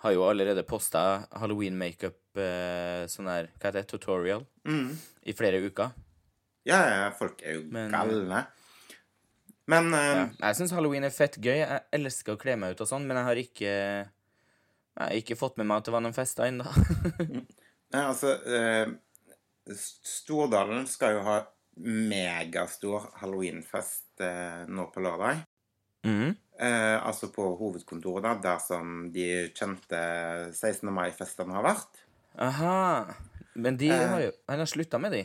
Har 0.04 0.12
jo 0.12 0.26
allerede 0.28 0.66
posta 0.68 1.24
halloween-makeup 1.40 2.36
eh, 2.44 3.06
sånn 3.08 3.30
her 3.32 3.48
Hva 3.56 3.70
heter 3.70 3.80
det? 3.80 3.88
Tutorial 3.94 4.44
Mm. 4.68 4.92
i 5.26 5.34
flere 5.34 5.58
uker. 5.64 5.90
Ja, 6.70 6.78
ja, 6.86 7.08
folk 7.18 7.40
er 7.42 7.56
jo 7.56 7.64
Men, 7.74 7.88
galne. 7.96 8.44
Men 9.72 9.88
uh, 9.96 10.02
Ja. 10.04 10.28
Jeg 10.44 10.60
syns 10.60 10.74
halloween 10.78 11.08
er 11.08 11.16
fett 11.16 11.40
gøy. 11.42 11.64
Jeg 11.64 11.80
elsker 11.98 12.36
å 12.36 12.42
kle 12.44 12.54
meg 12.62 12.76
ut 12.76 12.84
og 12.86 12.92
sånn, 12.92 13.08
men 13.10 13.18
jeg 13.18 13.26
har 13.26 13.42
ikke 13.42 13.72
Jeg 13.72 15.00
har 15.00 15.16
ikke 15.18 15.40
fått 15.40 15.58
med 15.58 15.66
meg 15.72 15.80
at 15.82 15.88
det 15.90 15.96
var 15.96 16.04
noen 16.06 16.14
fester 16.14 16.52
ennå. 16.52 16.68
Ja, 17.92 18.08
altså 18.12 18.36
eh, 18.48 18.92
Stordalen 19.76 20.86
skal 20.90 21.18
jo 21.18 21.24
ha 21.26 21.40
megastor 21.82 23.10
halloweenfest 23.22 24.22
eh, 24.26 24.64
nå 24.68 24.88
på 24.94 25.04
lørdag. 25.04 25.44
mm. 26.08 26.32
Eh, 26.62 26.98
altså 27.08 27.32
på 27.34 27.42
hovedkontoret, 27.58 28.22
da, 28.22 28.36
der 28.38 28.60
som 28.62 29.08
de 29.14 29.24
kjente 29.58 29.98
16. 30.54 30.92
mai-festene 30.94 31.56
har 31.56 31.64
vært. 31.66 32.02
Aha. 32.38 33.16
Men 33.56 33.78
de 33.80 33.90
Eh. 33.90 34.08
har 34.12 34.22
jo 34.22 34.32
Han 34.48 34.60
har 34.60 34.70
slutta 34.70 35.00
med 35.02 35.12
de. 35.12 35.24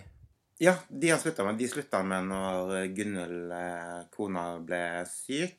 Ja, 0.59 0.73
de 0.89 1.11
har 1.11 1.19
slutta 1.21 1.45
med 1.45 1.59
De 1.59 1.69
slutta 1.69 2.01
med 2.03 2.25
når 2.31 2.89
Gunhild, 2.97 3.53
eh, 3.53 4.07
kona, 4.17 4.59
ble 4.65 5.05
syk. 5.11 5.59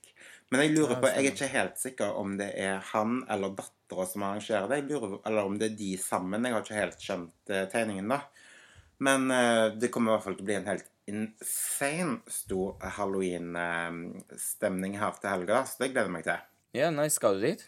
Men 0.49 0.61
jeg 0.61 0.73
lurer 0.77 0.97
på, 0.99 1.07
jeg 1.13 1.25
er 1.27 1.31
ikke 1.35 1.51
helt 1.53 1.77
sikker 1.77 2.17
om 2.17 2.37
det 2.37 2.49
er 2.57 2.79
han 2.93 3.23
eller 3.29 3.53
dattera 3.87 4.05
som 4.05 4.25
arrangerer 4.27 4.67
det. 4.67 4.81
Lurer, 4.89 5.17
eller 5.25 5.47
om 5.47 5.57
det 5.57 5.71
er 5.71 5.79
de 5.79 5.95
sammen. 6.01 6.45
Jeg 6.45 6.53
har 6.53 6.65
ikke 6.65 6.81
helt 6.81 7.03
skjønt 7.03 7.53
uh, 7.53 7.63
tegningen, 7.71 8.11
da. 8.11 8.21
Men 8.99 9.31
uh, 9.31 9.79
det 9.79 9.91
kommer 9.93 10.11
i 10.11 10.17
hvert 10.17 10.27
fall 10.27 10.37
til 10.37 10.45
å 10.45 10.51
bli 10.51 10.59
en 10.59 10.71
helt 10.73 10.91
insane 11.07 12.19
stor 12.27 12.75
halloween-stemning 12.97 14.97
her 14.99 15.15
til 15.21 15.31
helga, 15.31 15.61
så 15.63 15.83
det 15.83 15.93
gleder 15.93 16.09
jeg 16.09 16.15
meg 16.17 16.27
til. 16.27 16.49
Ja, 16.75 16.89
nei, 16.91 17.07
skal 17.13 17.39
du 17.39 17.47
dit? 17.47 17.63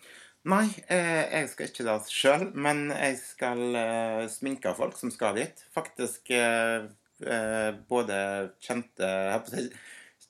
Nei, 0.50 0.68
eh, 0.88 1.26
jeg 1.34 1.50
skal 1.52 1.70
ikke 1.70 1.86
dit 1.88 2.12
sjøl, 2.16 2.46
men 2.56 2.90
jeg 2.94 3.18
skal 3.20 3.76
eh, 3.76 4.28
sminke 4.32 4.72
folk 4.76 4.96
som 5.00 5.12
skal 5.12 5.40
dit. 5.40 5.64
Faktisk 5.76 6.32
eh, 6.36 6.88
eh, 7.24 7.72
både 7.90 8.20
kjente 8.64 9.10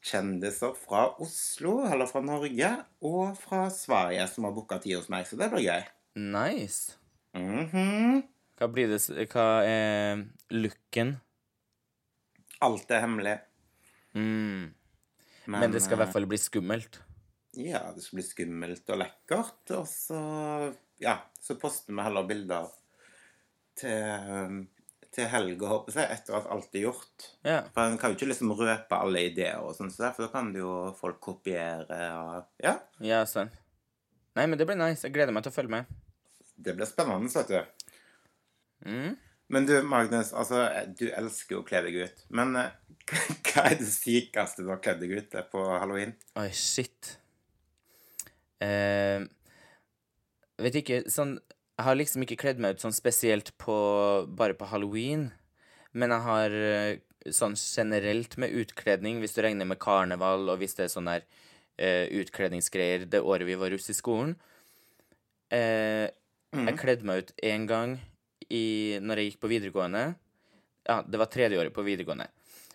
kjendiser 0.06 0.76
fra 0.80 1.08
Oslo, 1.22 1.82
eller 1.88 2.08
fra 2.10 2.22
Norge, 2.24 2.70
og 3.06 3.36
fra 3.40 3.66
Sverige 3.74 4.26
som 4.32 4.48
har 4.48 4.56
booka 4.56 4.80
tid 4.84 4.96
hos 5.00 5.10
meg, 5.12 5.26
så 5.28 5.38
det 5.40 5.50
blir 5.52 5.66
gøy. 5.68 5.84
Nice. 6.16 6.96
Mhm. 7.36 8.24
Hva 8.60 8.68
blir 8.68 8.90
det 8.92 9.28
Hva 9.32 9.64
er 9.64 10.26
looken? 10.52 11.14
Alt 12.62 12.92
er 12.92 13.06
hemmelig. 13.06 13.38
Mm. 14.16 14.74
Men 15.48 15.72
det 15.72 15.82
skal 15.82 15.96
i 15.96 16.02
hvert 16.04 16.14
fall 16.14 16.26
bli 16.30 16.38
skummelt. 16.38 17.00
eh, 17.58 17.70
Ja, 17.70 17.92
det 17.94 18.04
skal 18.04 18.20
bli 18.20 18.26
skummelt 18.28 18.90
og 18.90 19.00
lekkert, 19.00 19.72
og 19.78 19.88
så 19.88 20.76
Ja, 21.00 21.18
så 21.40 21.56
poster 21.56 21.94
vi 21.96 22.04
heller 22.04 22.28
bilder 22.28 22.68
til, 23.80 24.68
til 25.16 25.30
helga, 25.32 25.70
håper 25.72 25.96
jeg, 25.98 26.18
etter 26.18 26.38
at 26.38 26.50
alt 26.54 26.76
er 26.76 26.84
gjort. 26.86 27.30
Ja. 27.46 27.62
For 27.74 27.86
en 27.86 27.98
kan 28.02 28.14
jo 28.14 28.20
ikke 28.20 28.30
liksom 28.30 28.54
røpe 28.58 29.00
alle 29.00 29.24
ideer 29.30 29.64
og 29.64 29.74
sånn, 29.78 29.90
så 29.94 30.08
derfor 30.08 30.30
kan 30.34 30.52
det 30.54 30.62
jo 30.62 30.74
folk 31.00 31.20
kopiere 31.24 32.02
og 32.20 32.66
Ja. 32.66 32.76
Ja, 33.04 33.24
sant. 33.30 33.56
Nei, 34.38 34.46
men 34.46 34.60
det 34.60 34.68
blir 34.70 34.78
nice. 34.80 35.04
Jeg 35.04 35.16
gleder 35.16 35.34
meg 35.36 35.44
til 35.44 35.52
å 35.52 35.56
følge 35.56 35.74
med. 35.74 35.90
Det 36.56 36.76
blir 36.78 36.88
spennende, 36.88 37.32
vet 37.34 37.50
du. 37.50 37.90
Mm. 38.86 39.18
Men 39.50 39.66
du, 39.66 39.74
Magnus, 39.82 40.30
altså, 40.38 40.62
du 41.00 41.08
elsker 41.10 41.58
jo 41.58 41.64
å 41.64 41.68
kle 41.68 41.82
deg 41.88 41.98
ut. 42.06 42.22
Men 42.38 42.54
eh, 42.60 42.76
hva 43.50 43.66
er 43.66 43.80
det 43.80 43.90
sykeste 43.90 44.64
du 44.64 44.70
har 44.70 44.82
kledd 44.84 45.02
deg 45.02 45.16
ut 45.18 45.38
på 45.52 45.64
halloween? 45.74 46.14
Oi, 46.40 46.52
shit. 46.54 47.16
Eh, 48.62 49.24
vet 50.60 50.76
ikke 50.82 51.06
Sånn 51.08 51.38
Jeg 51.80 51.88
har 51.88 51.96
liksom 51.96 52.26
ikke 52.26 52.36
kledd 52.42 52.58
meg 52.60 52.76
ut 52.76 52.82
sånn 52.84 52.96
spesielt 52.96 53.54
på 53.62 53.76
bare 54.36 54.56
på 54.60 54.68
halloween, 54.68 55.30
men 55.96 56.12
jeg 56.12 56.26
har 56.26 56.56
eh, 56.60 56.98
sånn 57.32 57.56
generelt 57.56 58.36
med 58.36 58.52
utkledning, 58.52 59.22
hvis 59.24 59.38
du 59.38 59.40
regner 59.46 59.68
med 59.70 59.80
karneval, 59.80 60.50
og 60.52 60.60
hvis 60.60 60.76
det 60.76 60.90
er 60.90 60.92
sånn 60.92 61.08
der 61.08 61.24
uh, 61.24 62.06
utkledningsgreier 62.20 63.06
det 63.08 63.22
året 63.24 63.48
vi 63.48 63.56
var 63.60 63.72
russ 63.72 63.88
i 63.92 63.96
skolen. 63.96 64.36
Eh, 65.56 66.12
Jeg 66.50 66.78
kledde 66.82 67.06
meg 67.06 67.24
ut 67.24 67.32
én 67.46 67.68
gang 67.70 67.96
i, 68.50 68.98
når 69.00 69.22
jeg 69.22 69.28
gikk 69.30 69.42
på 69.44 69.52
videregående. 69.52 70.04
Ja, 70.90 71.00
det 71.06 71.20
var 71.22 71.30
tredje 71.30 71.60
året 71.62 71.76
på 71.76 71.86
videregående. 71.86 72.26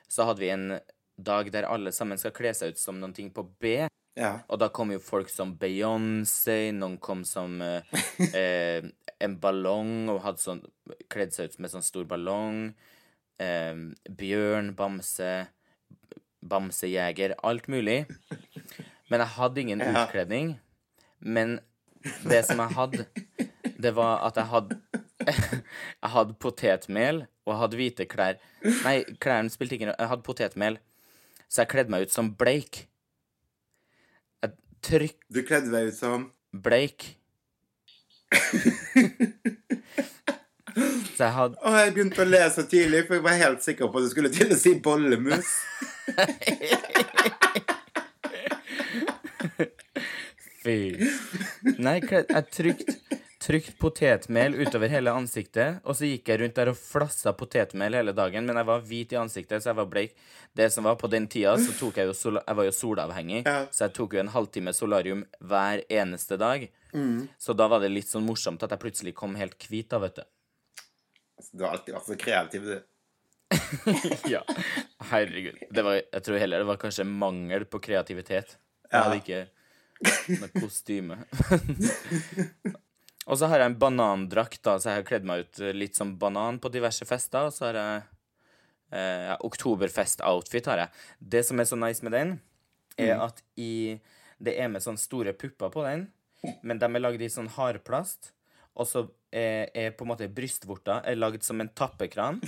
Så 0.09 0.25
hadde 0.29 0.45
vi 0.45 0.53
en 0.55 0.79
dag 1.17 1.51
der 1.53 1.67
alle 1.67 1.93
sammen 1.93 2.21
skal 2.21 2.33
kle 2.37 2.53
seg 2.55 2.73
ut 2.73 2.81
som 2.81 3.01
noen 3.01 3.13
ting 3.17 3.33
på 3.35 3.43
B. 3.61 3.89
Ja. 4.17 4.37
Og 4.49 4.61
da 4.63 4.69
kom 4.71 4.93
jo 4.95 5.01
folk 5.03 5.29
som 5.33 5.57
Beyoncé, 5.59 6.71
noen 6.77 6.99
kom 7.03 7.25
som 7.27 7.57
eh, 7.65 7.83
eh, 8.39 8.87
en 9.25 9.37
ballong 9.43 10.09
og 10.13 10.21
hadde 10.23 10.43
sånn 10.43 10.63
kledd 11.11 11.35
seg 11.35 11.51
ut 11.51 11.59
med 11.65 11.73
sånn 11.73 11.83
stor 11.87 12.07
ballong. 12.11 12.69
Eh, 13.43 13.75
bjørn, 14.15 14.75
bamse, 14.79 15.33
bamsejeger, 16.45 17.35
alt 17.43 17.67
mulig. 17.73 18.05
Men 19.11 19.21
jeg 19.25 19.35
hadde 19.39 19.61
ingen 19.65 19.81
Ja. 19.83 20.07
utkledning. 20.07 20.59
Men 21.21 21.59
det 22.25 22.45
som 22.47 22.59
jeg 22.61 22.75
hadde, 22.77 23.07
det 23.81 23.95
var 23.97 24.23
at 24.27 24.37
jeg 24.37 24.47
hadde 24.53 24.81
Jeg 26.05 26.11
hadde 26.13 26.35
potetmel, 26.37 27.23
og 27.47 27.53
jeg 27.55 27.61
hadde 27.63 27.77
hvite 27.79 28.05
klær. 28.11 28.35
Nei, 28.85 28.99
klærne 29.23 29.49
spilte 29.49 29.79
ingen 29.79 29.89
rolle. 29.89 30.01
Jeg 30.03 30.11
hadde 30.11 30.27
potetmel, 30.27 30.77
så 31.49 31.63
jeg 31.63 31.71
kledde 31.73 31.91
meg 31.95 32.05
ut 32.05 32.13
som 32.13 32.29
Blake. 32.37 32.85
Trykk 34.85 35.17
Du 35.33 35.41
kledde 35.47 35.71
deg 35.73 35.93
ut 35.93 35.99
som 35.99 36.31
Bleik. 36.65 37.01
Så 41.15 41.23
jeg 41.23 41.35
hadde 41.37 41.55
Å, 41.63 41.71
jeg 41.79 41.93
begynte 41.95 42.23
å 42.25 42.27
le 42.27 42.41
så 42.51 42.65
tidlig, 42.67 43.05
for 43.07 43.15
jeg 43.19 43.25
var 43.25 43.37
helt 43.39 43.63
sikker 43.63 43.87
på 43.91 43.99
at 44.01 44.05
du 44.07 44.11
skulle 44.11 44.31
til 44.35 44.51
å 44.51 44.57
si 44.59 44.73
bollemus. 44.83 45.47
Fy. 50.65 50.79
Nei, 51.79 52.01
jeg 52.01 52.45
trykt, 52.57 52.91
trykt 53.45 53.75
potetmel 53.81 54.55
utover 54.65 54.89
hele 54.89 55.13
ansiktet, 55.13 55.81
og 55.85 55.97
så 55.99 56.09
gikk 56.09 56.31
jeg 56.33 56.41
rundt 56.41 56.57
der 56.57 56.71
og 56.73 56.79
flassa 56.81 57.33
potetmel 57.37 57.93
hele 57.99 58.15
dagen, 58.17 58.47
men 58.49 58.57
jeg 58.57 58.69
var 58.71 58.85
hvit 58.89 59.13
i 59.13 59.19
ansiktet, 59.21 59.61
så 59.65 59.71
jeg 59.73 59.79
var 59.83 59.89
bleik. 59.93 60.15
Det 60.57 60.71
som 60.73 60.87
var 60.89 60.97
på 61.01 61.11
den 61.13 61.27
tida, 61.29 61.53
så 61.61 61.75
tok 61.77 61.99
jeg 62.01 62.09
jo 62.09 62.15
sol 62.17 62.39
Jeg 62.41 62.57
var 62.57 62.65
jo 62.69 62.73
solavhengig, 62.73 63.43
Ja. 63.45 63.67
så 63.75 63.85
jeg 63.89 63.95
tok 63.99 64.15
jo 64.17 64.21
en 64.23 64.33
halvtime 64.33 64.73
solarium 64.73 65.25
hver 65.41 65.83
eneste 65.93 66.39
dag. 66.41 66.69
Så 67.43 67.53
da 67.59 67.67
var 67.69 67.81
det 67.83 67.91
litt 67.91 68.07
sånn 68.09 68.25
morsomt 68.25 68.63
at 68.63 68.71
jeg 68.71 68.79
plutselig 68.85 69.15
kom 69.19 69.35
helt 69.35 69.59
hvit, 69.69 69.89
da, 69.91 69.99
vet 69.99 70.15
du. 70.21 70.23
Altså, 71.37 71.51
du 71.59 71.65
har 71.65 71.73
alltid 71.75 71.95
vært 71.97 72.07
så 72.13 72.17
kreativ, 72.17 72.69
du. 72.71 72.83
Ja, 74.31 74.41
herregud. 75.11 75.59
Det 75.75 75.83
var, 75.85 75.99
jeg 76.01 76.23
tror 76.27 76.39
heller 76.41 76.63
det 76.63 76.69
var 76.71 76.79
kanskje 76.81 77.05
mangel 77.07 77.67
på 77.67 77.81
kreativitet. 77.83 78.57
Jeg 78.91 79.03
hadde 79.03 79.21
ikke 79.21 79.43
noe 80.41 80.49
kostyme. 80.63 81.19
og 83.25 83.39
så 83.41 83.49
har 83.49 83.63
jeg 83.63 83.73
en 83.73 83.79
banandrakt, 83.81 84.61
da, 84.67 84.77
så 84.79 84.91
jeg 84.91 85.01
har 85.01 85.07
kledd 85.09 85.29
meg 85.29 85.47
ut 85.47 85.63
litt 85.73 85.97
som 85.97 86.15
banan 86.21 86.59
på 86.61 86.73
diverse 86.73 87.07
fester. 87.09 87.49
Og 87.49 87.55
så 87.57 87.71
har 87.71 87.79
jeg 87.79 88.03
eh, 88.93 89.33
oktoberfest-outfit. 89.49 90.69
har 90.69 90.85
jeg. 90.85 91.05
Det 91.19 91.45
som 91.49 91.61
er 91.61 91.69
så 91.71 91.79
nice 91.81 92.05
med 92.05 92.13
den, 92.13 92.37
er 93.01 93.17
at 93.25 93.43
i 93.57 94.01
Det 94.45 94.59
er 94.61 94.69
med 94.69 94.83
sånne 94.83 94.99
store 94.99 95.33
pupper 95.33 95.71
på 95.71 95.83
den, 95.87 96.09
men 96.67 96.79
de 96.79 96.85
er 96.85 97.01
lagd 97.01 97.23
i 97.23 97.31
sånn 97.31 97.49
hardplast. 97.55 98.33
Og 98.75 98.89
så 98.91 99.05
er, 99.31 99.71
er 99.73 99.93
på 99.95 100.05
en 100.05 100.11
måte 100.11 100.29
brystvorta 100.29 100.99
er 101.07 101.17
lagd 101.17 101.47
som 101.47 101.63
en 101.63 101.71
tappekran. 101.71 102.41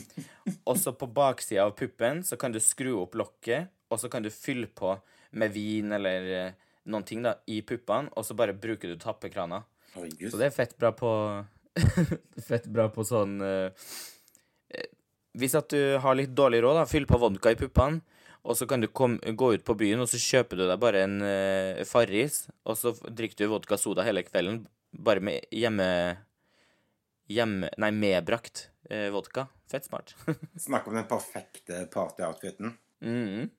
Og 0.68 0.76
så 0.78 0.92
på 0.92 1.08
baksida 1.08 1.64
av 1.64 1.72
puppen 1.78 2.20
så 2.22 2.36
kan 2.36 2.52
du 2.52 2.60
skru 2.60 2.92
opp 3.00 3.16
lokket, 3.16 3.72
og 3.90 3.98
så 3.98 4.10
kan 4.12 4.22
du 4.22 4.30
fylle 4.30 4.68
på 4.68 4.92
med 5.40 5.50
vin 5.50 5.90
eller 5.96 6.28
eh, 6.36 6.52
noen 6.92 7.06
ting 7.08 7.24
da, 7.24 7.34
i 7.50 7.60
puppene, 7.66 8.12
og 8.14 8.26
så 8.26 8.36
bare 8.38 8.54
bruker 8.54 8.92
du 8.92 9.00
tappekrana. 9.00 9.64
Herregud. 9.94 10.30
Så 10.30 10.40
det 10.40 10.50
er 10.50 10.54
fett 10.54 10.76
bra 10.78 10.92
på 10.96 11.10
Fett 12.48 12.66
bra 12.70 12.88
på 12.92 13.04
sånn 13.06 13.36
eh, 13.46 13.90
Hvis 15.38 15.54
at 15.58 15.70
du 15.70 15.98
har 16.02 16.16
litt 16.18 16.32
dårlig 16.36 16.62
råd, 16.64 16.80
da, 16.80 16.86
fyll 16.90 17.06
på 17.08 17.18
vodka 17.22 17.52
i 17.54 17.58
puppene, 17.58 18.02
og 18.40 18.56
så 18.56 18.66
kan 18.66 18.82
du 18.82 18.88
kom, 18.88 19.18
gå 19.20 19.52
ut 19.54 19.64
på 19.66 19.76
byen, 19.78 20.00
og 20.02 20.08
så 20.10 20.18
kjøper 20.20 20.58
du 20.58 20.64
deg 20.64 20.80
bare 20.80 21.04
en 21.04 21.20
uh, 21.22 21.82
Farris, 21.86 22.46
og 22.64 22.78
så 22.80 22.94
drikker 23.04 23.44
du 23.44 23.52
vodka 23.52 23.78
soda 23.78 24.06
hele 24.06 24.24
kvelden, 24.26 24.64
bare 24.90 25.22
med 25.22 25.46
hjemme... 25.54 25.86
Hjemme... 27.30 27.68
Nei, 27.78 27.92
medbrakt 27.94 28.64
uh, 28.90 29.06
vodka. 29.14 29.44
Fett 29.70 29.86
smart. 29.86 30.16
Snakk 30.66 30.88
om 30.90 30.96
den 30.98 31.06
perfekte 31.10 31.84
partyoutfiten. 31.92 32.74
mm. 33.00 33.26
-hmm. 33.28 33.50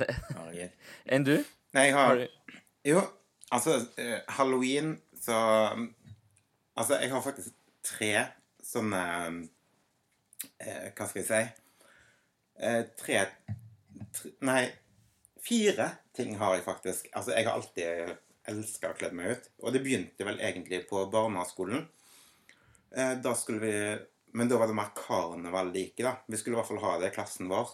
Enn 1.12 1.24
du? 1.24 1.36
Nei, 1.76 1.84
jeg 1.86 1.94
Har 1.94 2.06
har 2.06 2.16
du 2.16 2.26
Jo, 2.84 3.00
altså 3.50 3.80
eh, 4.00 4.20
Halloween, 4.38 4.96
så 5.20 5.36
Altså, 6.80 6.96
jeg 7.02 7.10
har 7.12 7.20
faktisk 7.20 7.56
tre 7.84 8.12
sånne 8.64 9.00
eh, 10.62 10.86
Hva 10.96 11.08
skal 11.08 11.20
jeg 11.20 11.26
si 11.28 11.40
eh, 12.62 12.84
Tre, 12.96 13.24
tre 14.14 14.36
Nei, 14.46 14.62
fire 15.40 15.90
ting 16.16 16.34
har 16.40 16.56
jeg 16.56 16.64
faktisk. 16.66 17.08
Altså, 17.16 17.34
jeg 17.36 17.46
har 17.46 17.58
alltid 17.58 18.14
elska 18.50 18.90
å 18.90 18.96
kle 18.98 19.10
meg 19.14 19.36
ut. 19.36 19.44
Og 19.62 19.74
det 19.74 19.82
begynte 19.84 20.26
vel 20.26 20.40
egentlig 20.42 20.82
på 20.88 21.04
barneskolen. 21.12 21.84
Eh, 22.90 23.12
da 23.22 23.34
skulle 23.38 23.60
vi 23.62 23.74
Men 24.32 24.46
da 24.46 24.60
var 24.60 24.68
det 24.70 24.76
mer 24.78 24.92
karneval 24.94 25.72
like, 25.74 26.02
da. 26.02 26.12
Vi 26.30 26.38
skulle 26.38 26.54
i 26.54 26.58
hvert 26.60 26.68
fall 26.68 26.82
ha 26.84 26.98
det 27.00 27.08
i 27.10 27.14
klassen 27.14 27.48
vår. 27.50 27.70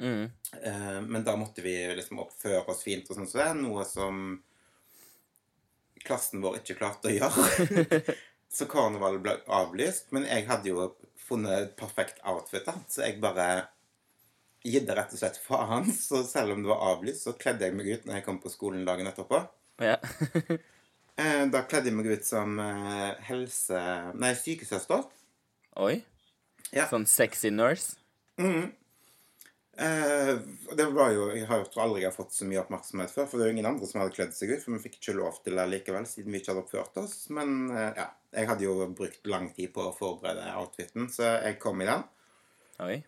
mm. 0.00 0.22
Eh, 0.62 1.00
men 1.04 1.24
da 1.24 1.34
måtte 1.36 1.60
vi 1.60 1.74
liksom 1.98 2.22
oppføre 2.22 2.62
oss 2.64 2.80
fint 2.86 3.10
og 3.10 3.18
sånn 3.18 3.28
så 3.28 3.42
det 3.42 3.48
noe 3.58 3.84
som 3.84 4.38
klassen 6.04 6.42
vår 6.44 6.60
ikke 6.60 6.78
klarte 6.78 7.10
å 7.10 7.14
gjøre. 7.14 8.14
så 8.56 8.68
karnevalet 8.70 9.24
ble 9.24 9.34
avlyst. 9.58 10.12
Men 10.14 10.26
jeg 10.28 10.46
hadde 10.48 10.72
jo 10.72 10.86
funnet 11.28 11.54
et 11.58 11.76
perfekt 11.78 12.22
outfit, 12.26 12.64
da. 12.66 12.76
Så 12.88 13.04
jeg 13.04 13.20
bare 13.22 13.48
gidde 14.66 14.96
rett 14.96 15.12
og 15.14 15.20
slett 15.20 15.38
faen. 15.42 15.90
Så 15.94 16.22
selv 16.26 16.56
om 16.56 16.64
det 16.64 16.72
var 16.72 16.84
avlyst, 16.94 17.26
så 17.26 17.36
kledde 17.38 17.68
jeg 17.68 17.76
meg 17.78 17.92
ut 17.92 18.08
når 18.08 18.20
jeg 18.20 18.26
kom 18.26 18.40
på 18.42 18.52
skolen 18.52 18.86
dagen 18.88 19.10
etterpå. 19.10 19.44
Ja. 19.84 19.98
Eh, 21.18 21.48
da 21.50 21.64
kledde 21.66 21.90
jeg 21.90 21.96
meg 21.98 22.06
ut 22.14 22.22
som 22.22 22.60
eh, 22.62 23.16
helse... 23.26 23.78
Nei, 24.22 24.28
sykesøster. 24.38 25.00
Oi. 25.82 25.96
Ja. 26.70 26.84
Sånn 26.92 27.08
sexy 27.10 27.50
nurse. 27.50 27.96
Eh, 29.78 30.38
det 30.76 30.84
var 30.84 31.12
jo, 31.14 31.28
Jeg 31.30 31.46
har 31.46 31.60
tror 31.70 31.84
aldri 31.84 32.00
jeg 32.02 32.10
har 32.10 32.16
fått 32.16 32.34
så 32.34 32.46
mye 32.48 32.58
oppmerksomhet 32.64 33.12
før, 33.14 33.28
for 33.30 33.38
det 33.38 33.44
er 33.44 33.52
jo 33.52 33.56
ingen 33.56 33.68
andre 33.70 33.86
som 33.86 34.00
hadde 34.02 34.16
kledd 34.16 34.32
seg 34.34 34.50
ut. 34.50 34.62
For 34.64 34.74
vi 34.74 34.80
fikk 34.88 34.98
ikke 34.98 35.18
lov 35.20 35.38
til 35.44 35.58
det 35.58 35.66
likevel, 35.70 36.08
siden 36.10 36.34
vi 36.34 36.40
ikke 36.40 36.50
hadde 36.52 36.64
oppført 36.64 36.98
oss. 37.04 37.14
Men 37.34 37.68
uh, 37.70 37.92
ja, 37.94 38.08
jeg 38.34 38.50
hadde 38.50 38.66
jo 38.66 38.88
brukt 38.98 39.30
lang 39.30 39.52
tid 39.54 39.70
på 39.76 39.86
å 39.86 39.94
forberede 39.94 40.50
outfiten, 40.58 41.06
så 41.14 41.36
jeg 41.36 41.60
kom 41.62 41.84
i 41.84 41.88
den. 41.88 42.02
Oi. 42.82 42.98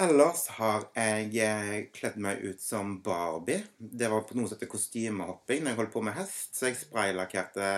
Ellers 0.00 0.46
har 0.56 0.86
jeg 0.94 1.28
eh, 1.42 1.76
kledd 1.92 2.16
meg 2.22 2.40
ut 2.46 2.62
som 2.62 2.96
Barbie. 3.04 3.60
Det 3.76 4.08
var 4.08 4.24
på 4.24 4.38
noe 4.38 4.48
som 4.48 4.56
heter 4.56 4.70
kostymehopping 4.70 5.64
når 5.64 5.74
jeg 5.74 5.80
holdt 5.82 5.94
på 5.96 6.04
med 6.06 6.16
hest. 6.16 6.54
Så 6.56 6.70
jeg 6.70 6.80
spraylakkerte 6.80 7.68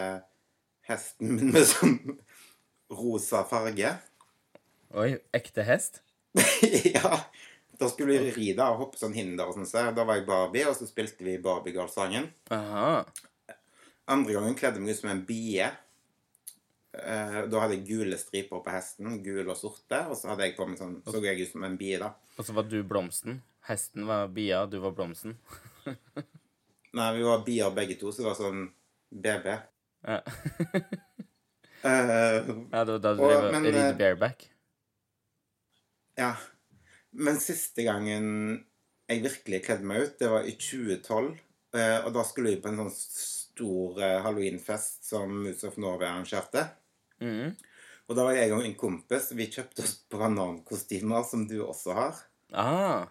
hesten 0.86 1.34
min 1.34 1.50
med 1.56 1.66
sånn 1.66 1.98
rosa 2.92 3.42
farge. 3.48 3.96
Oi, 4.94 5.16
ekte 5.34 5.66
hest? 5.66 6.04
ja. 6.94 7.16
Da 7.78 7.88
skulle 7.92 8.16
vi 8.16 8.30
ri 8.32 8.52
da 8.56 8.70
og 8.72 8.84
hoppe 8.84 9.00
sånn 9.00 9.16
hinder 9.16 9.48
og 9.50 9.56
sånn. 9.56 9.68
Så 9.68 9.82
da 9.96 10.04
var 10.04 10.18
jeg 10.18 10.28
Barbie, 10.28 10.64
og 10.68 10.76
så 10.78 10.88
spilte 10.88 11.26
vi 11.26 11.36
Barbie 11.42 11.74
Girl-sangen. 11.76 12.30
Aha. 12.54 13.02
Andre 14.12 14.36
gangen 14.38 14.56
kledde 14.56 14.78
jeg 14.80 14.86
meg 14.86 14.94
ut 14.94 15.00
som 15.02 15.12
en 15.12 15.24
bie. 15.28 15.66
Eh, 16.96 17.40
Da 17.50 17.60
hadde 17.60 17.76
jeg 17.76 17.84
gule 17.90 18.16
striper 18.20 18.62
på 18.64 18.72
hesten. 18.72 19.18
Gule 19.24 19.50
og 19.52 19.58
sorte. 19.60 20.00
Og 20.08 20.16
så 20.16 20.30
hadde 20.32 20.48
jeg 20.48 20.56
på 20.56 20.68
meg 20.68 20.80
sånn, 20.80 20.96
så 21.04 21.20
jeg 21.24 21.42
ut 21.42 21.52
som 21.52 21.66
en 21.68 21.76
bie, 21.80 21.98
da. 22.00 22.14
Og 22.38 22.48
så 22.48 22.56
var 22.56 22.68
du 22.70 22.78
blomsten. 22.86 23.42
Hesten 23.66 24.06
var 24.06 24.28
bia, 24.32 24.64
du 24.70 24.78
var 24.80 24.94
blomsten. 24.96 25.36
Nei, 26.96 27.08
vi 27.18 27.24
var 27.26 27.42
bier 27.44 27.72
begge 27.76 27.96
to, 28.00 28.12
så 28.14 28.22
det 28.22 28.28
var 28.30 28.38
sånn 28.38 28.68
BB. 29.10 29.48
Ja, 30.06 30.20
uh, 31.84 32.52
ja 32.72 32.84
det 32.86 32.94
var 32.94 33.00
da 33.02 33.12
du 33.16 33.20
drev 33.20 33.48
og 33.48 33.56
ridde 33.66 33.82
eh, 33.82 33.96
bareback. 33.98 34.46
ja. 36.16 36.34
Men 37.16 37.38
siste 37.40 37.84
gangen 37.86 38.26
jeg 39.06 39.22
virkelig 39.22 39.62
kledde 39.64 39.86
meg 39.86 40.02
ut, 40.02 40.16
det 40.20 40.28
var 40.32 40.46
i 40.48 40.56
2012. 40.58 41.36
eh, 41.78 41.98
Og 42.04 42.12
da 42.16 42.24
skulle 42.26 42.54
vi 42.54 42.60
på 42.62 42.72
en 42.72 42.80
sånn 42.82 42.94
stor 42.96 44.00
eh, 44.02 44.18
halloweenfest 44.24 45.06
som 45.08 45.32
Moose 45.44 45.68
of 45.68 45.78
Norway 45.80 46.08
arrangerte. 46.10 46.66
Mm. 47.22 47.54
Og 48.06 48.18
da 48.18 48.26
var 48.26 48.36
jeg 48.36 48.52
og 48.52 48.60
en 48.60 48.74
kompis 48.78 49.30
Vi 49.32 49.46
kjøpte 49.50 49.82
oss 49.86 49.94
banankostymer, 50.12 51.22
som 51.24 51.46
du 51.48 51.60
også 51.64 51.94
har. 51.96 52.18
Aha. 52.52 53.06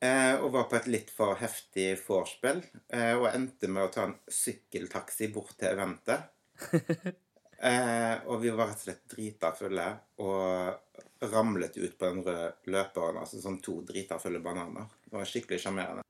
Eh, 0.00 0.34
og 0.38 0.52
var 0.54 0.66
på 0.70 0.78
et 0.78 0.90
litt 0.90 1.08
for 1.14 1.38
heftig 1.40 1.92
vorspiel. 2.06 2.60
Eh, 2.94 3.14
og 3.18 3.30
endte 3.32 3.70
med 3.70 3.86
å 3.86 3.92
ta 3.92 4.08
en 4.08 4.18
sykkeltaxi 4.30 5.30
bort 5.34 5.56
til 5.60 5.74
eventet. 5.76 6.28
Eh, 7.58 8.14
og 8.30 8.38
vi 8.38 8.52
var 8.54 8.68
rett 8.68 8.78
og 8.78 8.84
slett 8.84 9.08
drita 9.10 9.48
fulle 9.58 9.86
og 10.22 11.00
ramlet 11.22 11.76
ut 11.76 11.98
på 11.98 12.04
den 12.10 12.22
røde 12.26 12.52
løperen. 12.70 13.18
Altså 13.22 13.40
sånn 13.42 13.60
to 13.64 13.80
drita 13.86 14.18
fulle 14.22 14.40
bananer. 14.44 14.86
Det 15.08 15.16
var 15.18 15.24
skikkelig 15.28 15.60
sjarmerende. 15.64 16.02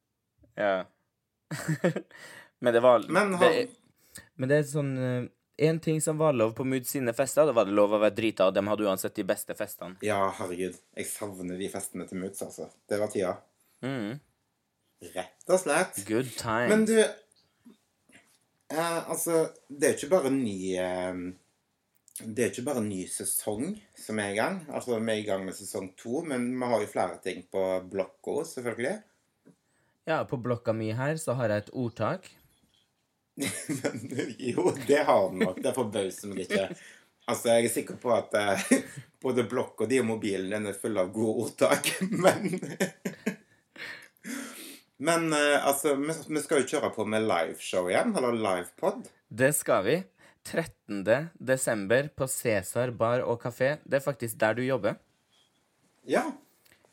Ja. 0.59 0.85
men 2.61 2.75
det 2.75 2.81
var 2.85 3.05
Men 3.09 3.31
det, 3.33 3.39
han 3.39 3.53
er- 3.53 3.69
men 4.37 4.49
det 4.51 4.57
er 4.59 4.65
sånn 4.69 5.31
En 5.59 5.79
ting 5.81 6.01
som 6.01 6.19
var 6.21 6.33
lov 6.37 6.53
på 6.55 6.65
Mood 6.67 6.87
sine 6.87 7.11
fester, 7.17 7.47
da 7.49 7.53
var 7.57 7.65
det 7.67 7.73
lov 7.75 7.91
å 7.97 7.99
være 7.99 8.15
drita, 8.15 8.47
og 8.47 8.55
dem 8.55 8.69
hadde 8.71 8.85
uansett 8.87 9.15
de 9.19 9.25
beste 9.27 9.55
festene. 9.59 9.97
Ja, 10.07 10.21
herregud. 10.39 10.77
Jeg 10.95 11.07
savner 11.11 11.59
de 11.59 11.67
festene 11.73 12.05
til 12.07 12.21
Moods, 12.23 12.43
altså. 12.47 12.69
Det 12.87 12.99
var 13.01 13.11
tida. 13.11 13.33
Mm. 13.83 14.21
Rett 15.17 15.51
og 15.51 15.59
slett. 15.65 15.99
Good 16.07 16.31
time. 16.39 16.69
Men 16.71 16.85
du 16.87 16.95
eh, 18.71 19.09
Altså, 19.11 19.49
det 19.69 19.83
er 19.89 19.93
jo 19.97 19.99
ikke 20.05 20.13
bare 20.15 20.31
ny 20.37 20.55
eh, 20.79 21.15
Det 22.19 22.45
er 22.45 22.51
ikke 22.51 22.67
bare 22.67 22.83
ny 22.83 23.05
sesong 23.11 23.77
som 23.99 24.19
er 24.19 24.33
i 24.33 24.39
gang. 24.39 24.63
Altså, 24.73 24.99
Vi 24.99 25.13
er 25.13 25.21
i 25.23 25.27
gang 25.27 25.45
med 25.47 25.55
sesong 25.55 25.93
to, 25.97 26.23
men 26.27 26.51
vi 26.59 26.71
har 26.73 26.83
jo 26.83 26.91
flere 26.91 27.21
ting 27.23 27.45
på 27.51 27.65
blokka, 27.91 28.43
selvfølgelig. 28.45 28.97
Ja, 30.09 30.25
på 30.25 30.39
blokka 30.41 30.73
mi 30.73 30.91
her 30.97 31.17
så 31.21 31.37
har 31.39 31.53
jeg 31.53 31.67
et 31.67 31.75
ordtak. 31.77 32.31
Jo, 34.39 34.73
det 34.87 35.05
har 35.07 35.29
du 35.31 35.37
nok. 35.45 35.61
Det 35.63 35.75
forbauser 35.77 36.33
meg 36.33 36.47
ikke. 36.47 36.65
Altså, 37.29 37.53
Jeg 37.53 37.69
er 37.69 37.75
sikker 37.75 37.99
på 38.01 38.11
at 38.17 38.35
eh, 38.35 38.65
både 39.23 39.45
blokka 39.47 39.85
og 39.85 39.93
og 39.93 40.07
mobilen 40.09 40.51
din 40.51 40.67
er 40.73 40.79
full 40.81 40.99
av 40.99 41.13
gode 41.13 41.45
ordtak, 41.45 41.93
men 42.25 42.59
Men 44.99 45.33
eh, 45.33 45.67
altså, 45.67 45.95
vi, 45.95 46.15
vi 46.29 46.41
skal 46.43 46.63
jo 46.65 46.71
kjøre 46.73 46.91
på 46.95 47.05
med 47.07 47.29
liveshow 47.29 47.87
igjen, 47.91 48.17
eller 48.17 48.35
livepod. 48.35 49.07
Det 49.29 49.53
skal 49.55 49.85
vi. 49.87 49.99
13. 50.47 51.31
desember 51.39 52.09
på 52.17 52.29
Cæsar 52.31 52.91
bar 52.91 53.25
og 53.25 53.41
kafé. 53.43 53.77
Det 53.85 54.01
er 54.01 54.05
faktisk 54.05 54.39
der 54.41 54.55
du 54.59 54.63
jobber. 54.63 54.95
Ja, 56.09 56.25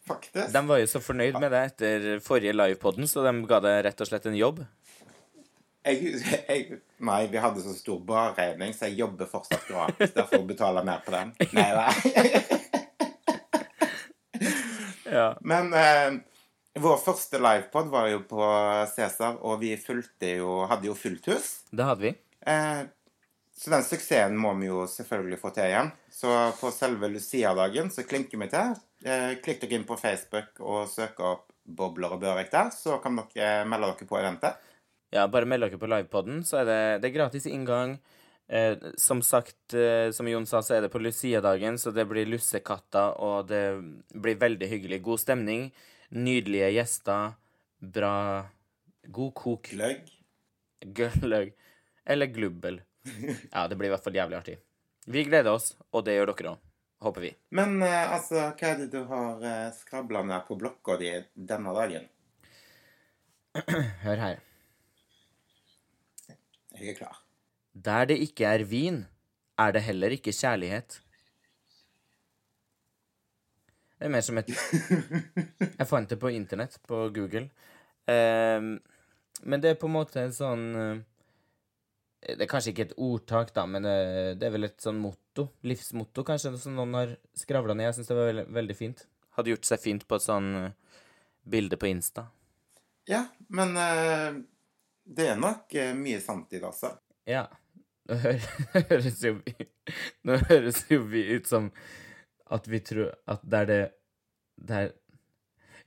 faktisk. 0.08 0.51
De 0.53 0.63
var 0.67 0.81
jo 0.81 0.88
så 0.91 1.01
fornøyd 1.03 1.39
med 1.39 1.51
deg 1.53 1.71
etter 1.71 2.19
forrige 2.23 2.55
livepodden, 2.55 3.08
så 3.08 3.23
de 3.25 3.36
ga 3.47 3.62
deg 3.63 3.86
rett 3.88 4.01
og 4.01 4.10
slett 4.10 4.27
en 4.31 4.39
jobb. 4.39 4.65
Jeg, 5.86 6.15
jeg, 6.49 6.79
nei, 6.97 7.21
vi 7.29 7.38
hadde 7.38 7.62
så 7.62 7.75
stor 7.77 7.99
barregning, 8.08 8.73
så 8.73 8.89
jeg 8.89 9.03
jobber 9.03 9.29
fortsatt 9.29 9.67
gratis 9.69 10.15
derfor 10.15 10.41
betaler 10.49 10.81
jeg 10.81 10.89
mer 10.89 11.03
på 11.05 11.13
den. 11.13 11.36
Nei, 11.53 11.71
nei. 11.77 12.62
Ja. 15.15 15.29
Men 15.41 15.69
eh, 15.77 16.17
vår 16.81 16.97
første 16.99 17.39
livepod 17.39 17.88
var 17.93 18.10
jo 18.12 18.21
på 18.27 18.41
Cæsar, 18.95 19.38
og 19.45 19.62
vi 19.62 19.75
fulgte 19.79 20.36
jo, 20.41 20.63
hadde 20.69 20.89
jo 20.89 20.97
fullt 20.97 21.29
hus. 21.31 21.51
Det 21.71 21.88
hadde 21.88 22.08
vi. 22.10 22.13
Eh, 22.45 22.81
så 23.55 23.71
den 23.71 23.85
suksessen 23.87 24.35
må 24.35 24.51
vi 24.59 24.67
jo 24.67 24.83
selvfølgelig 24.91 25.39
få 25.39 25.51
til 25.55 25.69
igjen. 25.69 25.91
Så 26.11 26.31
på 26.59 26.71
selve 26.75 27.07
Lucia-dagen 27.11 27.91
så 27.93 28.03
klinker 28.07 28.41
vi 28.41 28.49
til. 28.51 28.73
Eh, 29.07 29.37
klikk 29.43 29.61
dere 29.61 29.77
inn 29.77 29.87
på 29.87 29.97
Facebook 29.99 30.59
og 30.59 30.89
søk 30.91 31.21
opp 31.23 31.51
Bobler 31.65 32.13
og 32.13 32.21
Børek 32.21 32.51
der, 32.53 32.69
så 32.75 32.99
kan 33.01 33.17
dere 33.17 33.63
melde 33.69 33.93
dere 33.93 34.07
på 34.09 34.19
eventet. 34.19 34.59
Ja, 35.15 35.25
bare 35.31 35.47
meld 35.49 35.65
dere 35.65 35.79
på 35.81 35.89
livepodden, 35.89 36.43
så 36.45 36.59
er 36.61 36.67
det, 36.69 36.81
det 37.01 37.09
er 37.09 37.15
gratis 37.15 37.47
inngang. 37.49 37.95
Eh, 38.47 38.75
som 39.01 39.23
sagt, 39.25 39.73
eh, 39.73 40.11
som 40.13 40.27
Jon 40.29 40.45
sa, 40.45 40.61
så 40.61 40.75
er 40.75 40.85
det 40.85 40.91
på 40.93 41.01
Lucia-dagen, 41.01 41.79
så 41.81 41.93
det 41.95 42.05
blir 42.09 42.29
lussekatter, 42.29 43.15
og 43.23 43.47
det 43.49 43.63
blir 44.13 44.37
veldig 44.41 44.69
hyggelig. 44.69 45.01
God 45.07 45.23
stemning, 45.23 45.69
nydelige 46.13 46.73
gjester, 46.75 47.39
bra 47.79 48.17
God 49.07 49.33
kok. 49.37 49.71
Gløgg. 49.71 50.11
Gløgg. 50.85 51.55
Eller 52.05 52.29
glubbel. 52.29 52.81
Ja, 53.55 53.67
det 53.67 53.75
blir 53.75 53.89
i 53.89 53.93
hvert 53.93 54.03
fall 54.03 54.17
jævlig 54.17 54.37
artig. 54.39 54.57
Vi 55.05 55.23
gleder 55.27 55.53
oss, 55.53 55.73
og 55.93 56.05
det 56.07 56.17
gjør 56.17 56.31
dere 56.33 56.55
òg. 56.55 56.63
Håper 57.05 57.25
vi. 57.25 57.31
Men 57.53 57.77
eh, 57.83 58.13
altså, 58.15 58.47
hva 58.55 58.69
er 58.71 58.79
det 58.79 58.87
du 58.93 59.01
har 59.09 59.43
eh, 59.45 59.71
skrabla 59.75 60.23
med 60.25 60.45
på 60.47 60.57
blokka 60.57 60.95
di 60.97 61.11
denne 61.35 61.73
dagen? 61.75 62.07
Hør 64.05 64.21
her. 64.23 64.39
Jeg 66.75 66.95
er 66.95 66.97
klar. 66.97 67.19
Der 67.75 68.07
det 68.09 68.17
ikke 68.23 68.47
er 68.47 68.63
vin, 68.67 69.03
er 69.59 69.75
det 69.75 69.83
heller 69.85 70.15
ikke 70.15 70.33
kjærlighet. 70.33 71.01
Det 73.95 74.07
er 74.07 74.11
mer 74.11 74.23
som 74.25 74.39
et 74.39 74.49
Jeg 75.79 75.87
fant 75.87 76.09
det 76.09 76.17
på 76.19 76.31
internett, 76.33 76.79
på 76.87 77.05
Google. 77.15 77.49
Ehm, 78.11 78.79
men 79.43 79.61
det 79.61 79.71
er 79.71 79.79
på 79.79 79.87
en 79.87 79.95
måte 79.95 80.23
en 80.23 80.35
sånn 80.35 80.65
eh, 80.79 81.03
Det 82.25 82.41
er 82.41 82.49
kanskje 82.49 82.71
ikke 82.73 82.85
et 82.88 82.95
ordtak, 83.05 83.51
da, 83.53 83.67
men 83.69 83.85
det, 83.85 83.97
det 84.41 84.47
er 84.47 84.53
vel 84.55 84.65
et 84.65 84.81
sånn 84.81 84.97
motto. 84.97 85.49
Livsmotto, 85.67 86.23
kanskje, 86.25 86.55
som 86.57 86.73
noen 86.77 86.97
har 86.97 87.11
skravla 87.38 87.75
ned. 87.77 87.91
Jeg 87.91 87.99
syns 87.99 88.09
det 88.09 88.17
var 88.17 88.31
veldig, 88.31 88.45
veldig 88.55 88.77
fint. 88.79 89.03
Hadde 89.38 89.53
gjort 89.53 89.69
seg 89.69 89.83
fint 89.83 90.07
på 90.07 90.17
et 90.17 90.25
sånn 90.25 90.47
eh, 90.63 90.97
bilde 91.45 91.77
på 91.77 91.91
Insta. 91.91 92.25
Ja, 93.05 93.27
men 93.53 93.77
eh, 93.77 94.39
det 95.05 95.29
er 95.35 95.38
nok 95.38 95.75
eh, 95.77 95.93
mye 95.97 96.23
sant 96.23 96.49
i 96.53 96.57
det, 96.57 96.65
altså. 96.65 96.95
Ja. 97.29 97.45
Nå 98.09 98.17
høres 98.89 99.21
jo 99.25 99.31
vi 99.39 99.53
Nå 100.29 100.35
høres 100.45 100.83
jo 100.91 100.99
vi 101.09 101.23
ut 101.33 101.47
som 101.49 101.71
at 102.53 102.67
vi 102.69 102.77
tror 102.85 103.15
at 103.25 103.41
det 103.41 103.61
er 103.63 103.69
det 103.71 103.79
der 104.69 104.91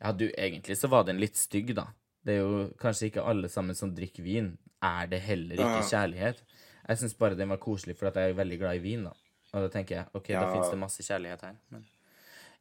Ja, 0.01 0.11
du, 0.11 0.24
egentlig 0.31 0.74
så 0.79 0.90
var 0.90 1.07
den 1.07 1.20
litt 1.22 1.38
stygg, 1.38 1.74
da. 1.79 1.88
Det 2.22 2.37
er 2.37 2.42
jo 2.42 2.64
kanskje 2.79 3.09
ikke 3.11 3.27
alle 3.27 3.51
sammen 3.51 3.74
som 3.79 3.94
drikker 3.94 4.22
vin. 4.27 4.53
Er 4.83 5.07
det 5.11 5.21
heller 5.27 5.55
ikke 5.59 5.85
kjærlighet? 5.91 6.43
Jeg 6.88 6.99
syns 7.01 7.14
bare 7.19 7.35
den 7.37 7.49
var 7.51 7.59
koselig, 7.61 7.97
for 7.99 8.09
jeg 8.14 8.31
er 8.31 8.37
veldig 8.38 8.59
glad 8.61 8.77
i 8.79 8.83
vin, 8.85 9.05
da. 9.05 9.12
Og 9.55 9.64
da 9.64 9.69
tenker 9.73 9.97
jeg 9.97 10.07
OK, 10.14 10.29
da 10.29 10.43
Ja. 10.45 10.53
fins 10.55 10.71
det 10.71 10.79
masse 10.79 11.03
kjærlighet 11.03 11.41
her. 11.43 11.57
Men 11.71 11.87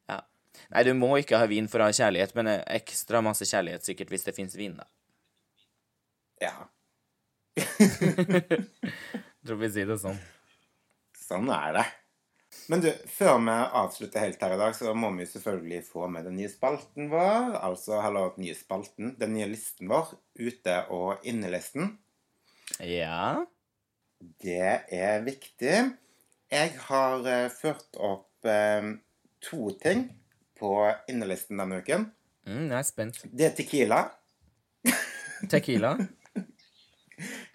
ja. 0.08 0.20
Nei, 0.72 0.82
du 0.84 0.92
må 0.94 1.12
ikke 1.20 1.38
ha 1.38 1.46
vin 1.46 1.68
for 1.68 1.78
å 1.80 1.88
ha 1.88 1.92
kjærlighet, 1.94 2.34
men 2.34 2.46
eh, 2.48 2.62
ekstra 2.80 3.20
masse 3.22 3.44
kjærlighet 3.46 3.84
sikkert 3.86 4.08
hvis 4.10 4.24
det 4.24 4.34
fins 4.36 4.56
vin, 4.58 4.74
da. 4.76 4.84
Ja, 6.42 6.54
Tror 9.46 9.56
vi 9.62 9.70
sier 9.72 9.88
det 9.88 9.96
sånn. 10.02 10.18
sånn 11.18 11.48
er 11.54 11.72
det. 11.78 11.86
Men 12.68 12.82
du, 12.84 12.88
før 13.10 13.38
vi 13.44 13.54
avslutter 13.80 14.22
helt 14.24 14.42
her 14.44 14.54
i 14.54 14.58
dag, 14.60 14.74
så 14.76 14.92
må 14.96 15.10
vi 15.16 15.26
selvfølgelig 15.28 15.80
få 15.88 16.08
med 16.12 16.26
den 16.28 16.36
nye 16.38 16.50
spalten 16.52 17.08
vår. 17.12 17.56
Altså, 17.64 17.96
eller 18.04 18.34
den 18.36 18.44
nye 18.46 18.56
spalten, 18.58 19.14
den 19.20 19.34
nye 19.36 19.48
listen 19.50 19.88
vår, 19.90 20.12
ute- 20.40 20.82
og 20.94 21.24
innelisten. 21.28 21.96
Ja. 22.84 23.46
Det 24.42 24.74
er 24.94 25.24
viktig. 25.26 25.74
Jeg 26.48 26.70
har 26.88 27.26
eh, 27.28 27.48
ført 27.52 27.98
opp 28.00 28.48
eh, 28.48 28.94
to 29.44 29.70
ting 29.82 30.06
på 30.58 30.72
innelisten 31.10 31.60
denne 31.60 31.80
uken. 31.82 32.08
Mm, 32.48 32.70
jeg 32.70 32.78
er 32.78 32.86
spent. 32.86 33.20
Det 33.28 33.50
er 33.50 33.56
Tequila. 33.58 34.00
Tequila. 35.52 35.96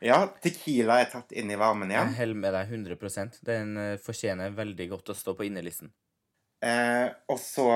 Ja, 0.04 0.20
Tequila 0.44 1.00
er 1.00 1.10
tatt 1.12 1.32
inn 1.36 1.52
i 1.52 1.58
varmen 1.60 1.92
igjen. 1.92 2.12
Jeg 2.12 2.20
holder 2.20 2.40
med 2.44 2.56
deg 2.58 2.72
100 2.78 3.40
Den 3.48 3.78
eh, 3.80 4.00
fortjener 4.04 4.56
veldig 4.56 4.90
godt 4.92 5.14
å 5.14 5.18
stå 5.18 5.36
på 5.40 5.48
innelisten. 5.48 5.94
Eh, 6.64 7.08
og 7.32 7.40
så 7.40 7.70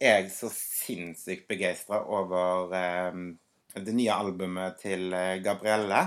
er 0.00 0.22
jeg 0.22 0.30
så 0.32 0.50
sinnssykt 0.52 1.48
begeistra 1.48 2.02
over 2.04 2.72
eh, 2.76 3.18
det 3.84 3.92
nye 3.96 4.14
albumet 4.14 4.78
til 4.80 5.12
eh, 5.16 5.36
Gabrielle. 5.44 6.04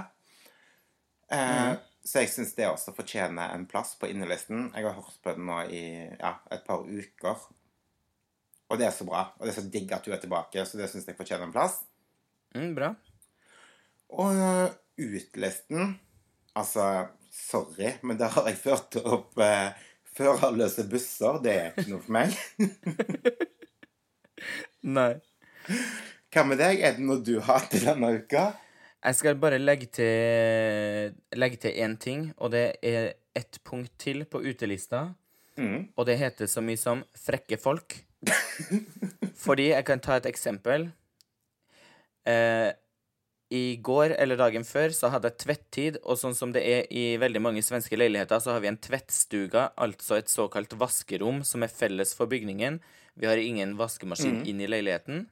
Eh, 1.31 1.75
Så 2.09 2.23
jeg 2.23 2.29
syns 2.31 2.55
det 2.57 2.65
også 2.65 2.93
fortjener 2.95 3.51
en 3.53 3.65
plass 3.69 3.91
på 3.99 4.07
innelisten. 4.09 4.69
Jeg 4.73 4.85
har 4.87 4.95
hørt 4.95 5.17
på 5.21 5.33
den 5.35 5.45
nå 5.45 5.57
i 5.69 5.81
ja, 6.17 6.31
et 6.49 6.63
par 6.65 6.87
uker. 6.87 7.43
Og 8.69 8.79
det 8.79 8.87
er 8.87 8.93
så 8.95 9.05
bra. 9.05 9.25
Og 9.37 9.45
det 9.45 9.51
er 9.51 9.57
så 9.59 9.65
digg 9.69 9.91
at 9.93 10.07
du 10.07 10.13
er 10.15 10.21
tilbake, 10.23 10.63
så 10.65 10.79
det 10.79 10.87
syns 10.89 11.05
jeg 11.09 11.17
fortjener 11.19 11.45
en 11.45 11.53
plass. 11.53 11.81
Mm, 12.55 12.71
bra. 12.77 12.93
Og 14.17 14.39
eh, 14.41 14.71
utlisten 15.05 15.99
Altså, 16.57 16.85
sorry, 17.31 17.91
men 18.01 18.17
der 18.17 18.31
har 18.33 18.47
jeg 18.49 18.57
ført 18.59 18.97
opp 19.03 19.37
eh, 19.43 19.69
førerløse 20.17 20.87
busser. 20.89 21.37
Det 21.45 21.53
er 21.53 21.69
ikke 21.77 21.91
noe 21.93 22.01
for 22.03 22.15
meg. 22.17 22.33
Nei. 24.97 25.13
Hva 26.29 26.43
med 26.45 26.59
deg? 26.61 26.81
Er 26.85 26.93
det 26.93 27.05
noe 27.05 27.21
du 27.25 27.39
har 27.41 27.63
til 27.71 27.87
denne 27.89 28.11
uka? 28.21 28.51
Jeg 28.99 29.15
skal 29.17 29.37
bare 29.39 29.57
legge 29.57 29.87
til 29.95 31.15
Legge 31.39 31.57
til 31.63 31.79
én 31.81 31.95
ting, 31.97 32.29
og 32.37 32.51
det 32.53 32.65
er 32.85 33.15
ett 33.37 33.57
punkt 33.65 33.93
til 33.97 34.25
på 34.29 34.41
utelista. 34.43 35.13
Mm. 35.57 35.89
Og 35.95 36.05
det 36.05 36.19
heter 36.19 36.45
så 36.47 36.61
mye 36.61 36.77
som 36.77 37.03
'frekke 37.15 37.57
folk'. 37.57 38.03
Fordi 39.45 39.69
jeg 39.71 39.85
kan 39.85 39.99
ta 39.99 40.17
et 40.17 40.25
eksempel. 40.25 40.91
Eh, 42.27 42.71
I 43.51 43.79
går 43.81 44.13
eller 44.19 44.37
dagen 44.37 44.63
før 44.63 44.93
så 44.93 45.09
hadde 45.09 45.31
jeg 45.31 45.37
tvettid, 45.37 45.97
og 46.03 46.17
sånn 46.17 46.35
som 46.35 46.51
det 46.53 46.61
er 46.61 46.85
i 46.93 47.17
veldig 47.17 47.41
mange 47.41 47.63
svenske 47.65 47.97
leiligheter, 47.97 48.37
så 48.39 48.51
har 48.51 48.59
vi 48.59 48.67
en 48.67 48.77
tvettstuga, 48.77 49.71
altså 49.77 50.19
et 50.19 50.29
såkalt 50.29 50.75
vaskerom 50.77 51.41
som 51.43 51.63
er 51.63 51.73
felles 51.73 52.13
for 52.13 52.27
bygningen. 52.27 52.79
Vi 53.15 53.25
har 53.25 53.37
ingen 53.37 53.77
vaskemaskin 53.77 54.45
inn 54.45 54.61
i 54.61 54.67
leiligheten. 54.67 55.25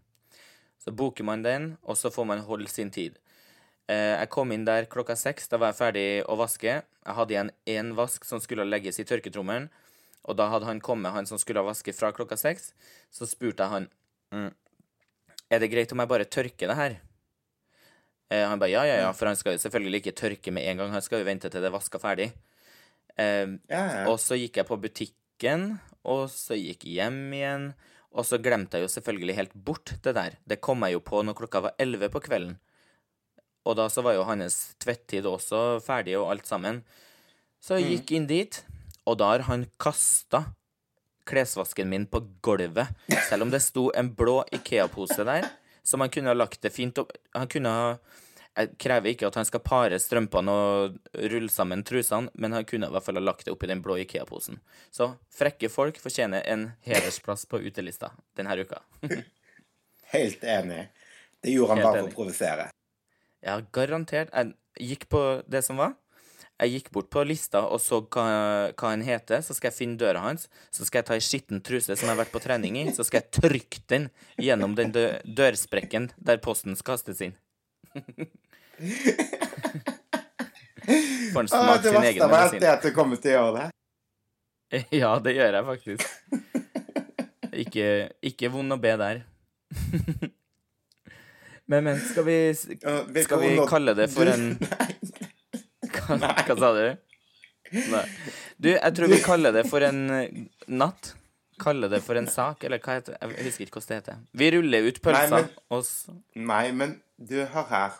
Så 0.83 0.93
booker 0.95 1.25
man 1.27 1.43
den, 1.43 1.77
og 1.83 1.97
så 1.97 2.11
får 2.13 2.25
man 2.29 2.43
holde 2.47 2.69
sin 2.71 2.91
tid. 2.93 3.17
Eh, 3.87 4.13
jeg 4.19 4.29
kom 4.29 4.51
inn 4.51 4.65
der 4.67 4.85
klokka 4.91 5.15
seks. 5.17 5.47
Da 5.51 5.59
var 5.61 5.71
jeg 5.73 5.79
ferdig 5.79 6.07
å 6.27 6.37
vaske. 6.39 6.77
Jeg 6.83 7.15
hadde 7.19 7.33
igjen 7.35 7.51
én 7.65 7.93
vask 7.97 8.25
som 8.27 8.41
skulle 8.43 8.67
legges 8.67 8.99
i 8.99 9.05
tørketrommelen. 9.07 9.69
Og 10.27 10.35
da 10.35 10.49
hadde 10.51 10.67
han 10.67 10.81
kommet, 10.83 11.13
han 11.15 11.27
som 11.29 11.39
skulle 11.39 11.63
vaske 11.63 11.93
fra 11.95 12.11
klokka 12.15 12.35
seks. 12.39 12.73
Så 13.11 13.27
spurte 13.29 13.63
jeg 13.63 13.71
han 13.71 13.85
mm, 14.35 14.49
Er 15.55 15.61
det 15.63 15.69
greit 15.71 15.93
om 15.95 16.01
jeg 16.03 16.11
bare 16.11 16.27
tørker 16.27 16.67
det 16.67 16.75
her. 16.75 16.97
Eh, 18.29 18.43
han 18.43 18.59
ba 18.59 18.67
ja, 18.67 18.83
ja, 18.83 18.97
ja, 19.05 19.11
for 19.15 19.29
han 19.31 19.37
skal 19.39 19.55
jo 19.55 19.61
selvfølgelig 19.63 20.01
ikke 20.03 20.17
tørke 20.19 20.51
med 20.51 20.67
en 20.67 20.81
gang. 20.83 20.91
Han 20.91 21.03
skal 21.05 21.23
jo 21.23 21.29
vente 21.29 21.47
til 21.49 21.63
det 21.63 21.69
er 21.71 21.77
vaska 21.77 22.01
ferdig. 22.03 22.31
Eh, 23.15 23.47
Ja, 23.71 23.83
ja. 23.87 24.01
og 24.11 24.19
så 24.19 24.35
gikk 24.35 24.59
jeg 24.59 24.67
på 24.67 24.77
butikken, 24.83 25.77
og 26.03 26.27
så 26.33 26.59
gikk 26.59 26.83
jeg 26.83 26.99
hjem 26.99 27.21
igjen. 27.33 27.69
Og 28.17 28.25
så 28.25 28.39
glemte 28.41 28.79
jeg 28.79 28.87
jo 28.87 28.93
selvfølgelig 28.95 29.35
helt 29.37 29.53
bort 29.53 29.93
det 30.03 30.15
der. 30.17 30.37
Det 30.49 30.61
kom 30.63 30.81
jeg 30.85 30.97
jo 30.97 31.03
på 31.05 31.21
når 31.21 31.37
klokka 31.37 31.61
var 31.67 31.77
elleve 31.81 32.09
på 32.13 32.21
kvelden. 32.25 32.55
Og 33.67 33.75
da 33.77 33.85
så 33.91 34.01
var 34.01 34.15
jo 34.17 34.25
hans 34.25 34.73
tvettid 34.81 35.27
også 35.27 35.79
ferdig 35.85 36.15
og 36.17 36.31
alt 36.31 36.47
sammen. 36.49 36.81
Så 37.61 37.77
jeg 37.77 37.97
gikk 37.97 38.13
inn 38.15 38.27
dit, 38.29 38.61
og 39.05 39.19
da 39.19 39.33
har 39.33 39.45
han 39.49 39.67
kasta 39.81 40.47
klesvasken 41.27 41.89
min 41.91 42.07
på 42.09 42.23
gulvet. 42.45 42.93
Selv 43.27 43.45
om 43.45 43.51
det 43.51 43.61
sto 43.65 43.89
en 43.97 44.13
blå 44.15 44.39
Ikea-pose 44.55 45.25
der, 45.27 45.49
som 45.83 46.01
han 46.01 46.13
kunne 46.13 46.31
ha 46.31 46.37
lagt 46.37 46.61
det 46.63 46.73
fint 46.75 46.97
opp 46.99 47.13
Han 47.35 47.47
kunne 47.51 47.71
ha 47.71 47.91
Jeg 48.57 48.71
krever 48.81 49.11
ikke 49.11 49.27
at 49.29 49.35
han 49.37 49.45
skal 49.45 49.61
pare 49.61 49.99
strømpene 50.01 50.53
og 50.53 50.95
rulle 51.29 51.51
sammen 51.53 51.83
trusene, 51.85 52.31
men 52.33 52.55
han 52.57 52.65
kunne 52.65 52.89
i 52.89 52.95
hvert 52.95 53.05
fall 53.05 53.19
ha 53.19 53.21
lagt 53.21 53.45
det 53.45 53.53
oppi 53.53 53.69
den 53.69 53.83
blå 53.85 53.99
Ikea-posen. 54.01 54.57
Så 54.89 55.11
frekke 55.37 55.69
folk 55.69 55.99
fortjener 56.01 56.41
en 56.49 56.71
hedersplass 56.87 57.45
på 57.49 57.61
utelista 57.61 58.09
denne 58.37 58.57
uka. 58.57 58.81
Helt 60.15 60.43
enig. 60.43 60.87
Det 61.43 61.53
gjorde 61.53 61.75
han 61.75 61.83
Helt 61.83 61.89
bare 61.89 62.01
for 62.01 62.09
å 62.09 62.17
provosere. 62.17 62.67
Ja, 63.45 63.59
garantert. 63.75 64.33
Jeg 64.33 64.89
gikk 64.89 65.07
på 65.13 65.23
det 65.45 65.61
som 65.67 65.77
var. 65.77 65.93
Jeg 66.57 66.73
gikk 66.73 66.87
bort 66.95 67.09
på 67.13 67.21
lista 67.27 67.61
og 67.69 67.77
så 67.83 67.99
hva, 68.01 68.23
hva 68.73 68.93
han 68.95 69.03
heter. 69.05 69.43
Så 69.45 69.53
skal 69.53 69.69
jeg 69.69 69.77
finne 69.77 70.01
døra 70.01 70.23
hans. 70.25 70.47
Så 70.73 70.87
skal 70.87 71.03
jeg 71.03 71.09
ta 71.09 71.17
ei 71.17 71.21
skitten 71.23 71.61
truse 71.61 71.93
som 71.93 72.07
jeg 72.07 72.15
har 72.15 72.23
vært 72.23 72.33
på 72.33 72.41
trening 72.41 72.79
i. 72.81 72.87
Så 72.95 73.05
skal 73.05 73.21
jeg 73.21 73.35
trykke 73.37 73.83
den 73.93 74.09
gjennom 74.41 74.73
den 74.77 74.95
dø 74.95 75.11
dørsprekken 75.23 76.09
der 76.17 76.41
posten 76.41 76.73
skal 76.79 76.95
kastes 76.97 77.21
inn. 77.21 77.37
Får 81.33 81.55
han 81.55 81.67
egen 81.67 81.93
medisin. 81.93 81.93
det 81.93 81.99
verste 82.01 82.23
av 82.23 82.33
alt 82.37 82.61
er 82.63 82.71
at 82.71 82.83
du 82.85 82.91
kommer 82.95 83.19
til 83.21 83.31
å 83.33 83.39
gjøre 83.39 83.53
det. 83.57 83.67
Ja, 85.01 85.13
det 85.23 85.31
gjør 85.37 85.55
jeg 85.55 85.65
faktisk. 85.67 86.01
Ikke, 87.57 87.85
ikke 88.29 88.49
vond 88.53 88.75
å 88.75 88.77
be 88.81 88.93
der. 88.99 89.21
Men, 91.67 91.83
men, 91.83 91.97
skal 91.99 92.23
vi, 92.23 92.35
skal 92.55 93.41
vi 93.41 93.49
kalle 93.67 93.91
det 93.97 94.05
for 94.13 94.29
en 94.31 94.53
Hva, 94.55 96.15
hva 96.15 96.55
sa 96.55 96.69
du? 96.77 96.85
Nei. 97.91 98.03
Du, 98.55 98.69
jeg 98.71 98.91
tror 98.95 99.11
vi 99.11 99.17
kaller 99.19 99.51
det 99.51 99.65
for 99.67 99.83
en 99.83 99.99
eh, 100.15 100.37
natt. 100.71 101.09
Kaller 101.59 101.91
det 101.91 101.99
for 102.05 102.15
en 102.15 102.29
sak, 102.31 102.63
eller 102.63 102.79
hva 102.79 102.95
heter 103.01 103.17
det? 103.17 103.19
Jeg 103.35 103.47
husker 103.49 103.65
ikke 103.65 103.81
hvordan 103.81 103.89
det 103.91 103.97
heter. 103.99 104.23
Vi 104.39 104.49
ruller 104.55 104.87
ut 104.87 105.01
pølsa, 105.03 105.27
Nei, 105.27 105.41
men- 105.41 105.51
og 105.75 105.83
Nei, 106.53 106.63
men 106.71 106.95
du, 107.17 107.39
hør 107.53 107.65
her. 107.71 107.95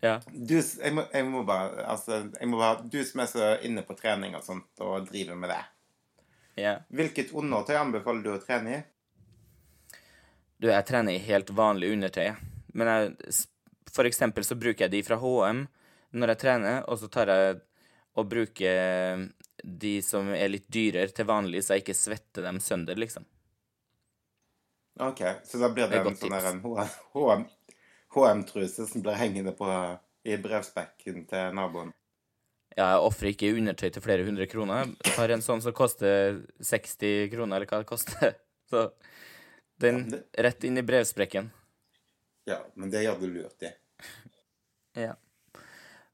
Ja. 0.00 0.14
Du, 0.30 0.54
jeg, 0.58 0.92
må, 0.94 1.02
jeg 1.10 1.26
må 1.26 1.40
bare 1.42 1.82
Altså, 1.90 2.20
jeg 2.38 2.46
må 2.46 2.60
bare 2.60 2.84
Du 2.86 3.00
som 3.02 3.18
er 3.18 3.26
så 3.26 3.46
inne 3.66 3.82
på 3.82 3.96
trening 3.98 4.36
og 4.38 4.44
sånt, 4.46 4.68
og 4.78 5.08
driver 5.10 5.34
med 5.34 5.50
det. 5.50 5.62
ja. 6.62 6.76
Hvilket 6.94 7.32
undertøy 7.34 7.74
anbefaler 7.80 8.22
du 8.22 8.30
å 8.36 8.38
trene 8.42 8.76
i? 8.76 8.78
Du, 10.58 10.68
jeg 10.70 10.86
trener 10.86 11.14
i 11.14 11.22
helt 11.22 11.50
vanlig 11.54 11.90
undertøy. 11.94 12.30
Men 12.78 12.90
jeg, 12.92 13.34
for 13.94 14.06
eksempel 14.06 14.46
så 14.46 14.54
bruker 14.58 14.86
jeg 14.86 14.94
de 14.94 15.02
fra 15.06 15.18
HM 15.22 15.64
når 16.18 16.32
jeg 16.32 16.40
trener, 16.44 16.78
og 16.88 16.98
så 17.02 17.10
tar 17.12 17.30
jeg 17.30 17.58
og 18.18 18.26
bruker 18.30 19.26
de 19.62 19.92
som 20.02 20.30
er 20.34 20.48
litt 20.50 20.66
dyrere 20.72 21.10
til 21.14 21.26
vanlig, 21.28 21.60
så 21.62 21.76
jeg 21.76 21.84
ikke 21.84 21.94
svetter 21.98 22.46
dem 22.46 22.58
sønder, 22.62 22.98
liksom. 22.98 23.26
OK, 24.98 25.20
så 25.46 25.60
da 25.62 25.68
blir 25.70 25.86
Det 25.90 26.00
det 26.02 26.10
en 26.10 26.18
sånn 26.18 26.88
HM 27.14 27.44
HM-truse 28.14 28.86
som 28.88 29.02
blir 29.04 29.18
hengende 29.20 29.52
på 29.56 29.68
i 30.28 30.36
brevspekken 30.40 31.24
til 31.28 31.54
naboen. 31.56 31.92
Ja, 32.76 32.92
jeg 32.94 33.04
ofrer 33.08 33.30
ikke 33.32 33.50
undertøy 33.58 33.88
til 33.90 34.02
flere 34.04 34.24
hundre 34.26 34.46
kroner. 34.46 34.86
Jeg 35.04 35.14
tar 35.16 35.32
en 35.34 35.42
sånn 35.42 35.62
som 35.64 35.74
koster 35.74 36.42
60 36.62 37.30
kroner, 37.32 37.56
eller 37.58 37.66
hva 37.70 37.80
det 37.82 37.88
koster. 37.90 38.36
Så 38.70 38.90
den 39.82 40.04
Ja, 40.04 40.10
det- 40.16 40.44
rett 40.46 40.64
inn 40.68 40.78
i 40.78 40.84
brevsprekken. 40.86 41.50
Ja, 42.48 42.60
men 42.74 42.90
det 42.90 43.02
gjør 43.04 43.18
du 43.20 43.26
lurt 43.32 43.62
i. 43.66 43.72
Ja. 44.98 45.14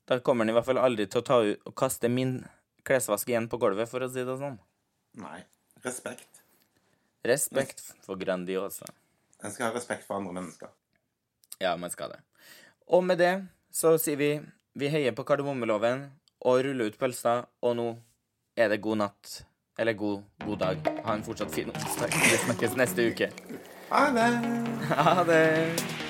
Da 0.05 0.19
kommer 0.21 0.45
den 0.45 0.53
i 0.53 0.57
hvert 0.59 0.67
fall 0.67 0.79
aldri 0.83 1.07
til 1.09 1.23
å 1.23 1.25
ta 1.25 1.37
ut 1.47 1.61
og 1.65 1.73
kaste 1.79 2.11
min 2.13 2.43
klesvask 2.85 3.29
igjen 3.31 3.47
på 3.49 3.57
gulvet, 3.63 3.89
for 3.89 4.05
å 4.05 4.09
si 4.13 4.21
det 4.27 4.35
sånn. 4.41 4.59
Nei. 5.17 5.39
Respekt. 5.85 6.43
Respekt 7.25 7.81
for 8.05 8.17
Grandiosa. 8.21 8.85
En 9.41 9.53
skal 9.55 9.71
ha 9.71 9.77
respekt 9.79 10.05
for 10.05 10.19
andre 10.19 10.35
mennesker. 10.37 10.69
Ja, 11.63 11.77
man 11.77 11.91
skal 11.91 12.15
det. 12.15 12.21
Og 12.87 13.05
med 13.05 13.19
det 13.19 13.35
så 13.75 13.97
sier 13.99 14.19
vi 14.21 14.31
vi 14.75 14.89
heier 14.91 15.15
på 15.15 15.23
kardemommeloven 15.23 16.09
og 16.45 16.65
ruller 16.67 16.91
ut 16.91 16.97
pølsa, 16.99 17.45
og 17.63 17.77
nå 17.79 17.89
er 18.59 18.73
det 18.73 18.81
god 18.83 19.05
natt. 19.05 19.35
Eller 19.79 19.95
god, 19.99 20.23
god 20.45 20.59
dag. 20.59 20.91
Ha 21.07 21.15
en 21.15 21.25
fortsatt 21.27 21.55
fin 21.55 21.71
onsdag. 21.71 22.15
Vi 22.15 22.41
snakkes 22.47 22.77
neste 22.79 23.07
uke. 23.11 23.31
Ha 23.91 24.09
det! 24.15 24.31
Ha 24.91 25.23
det! 25.31 26.04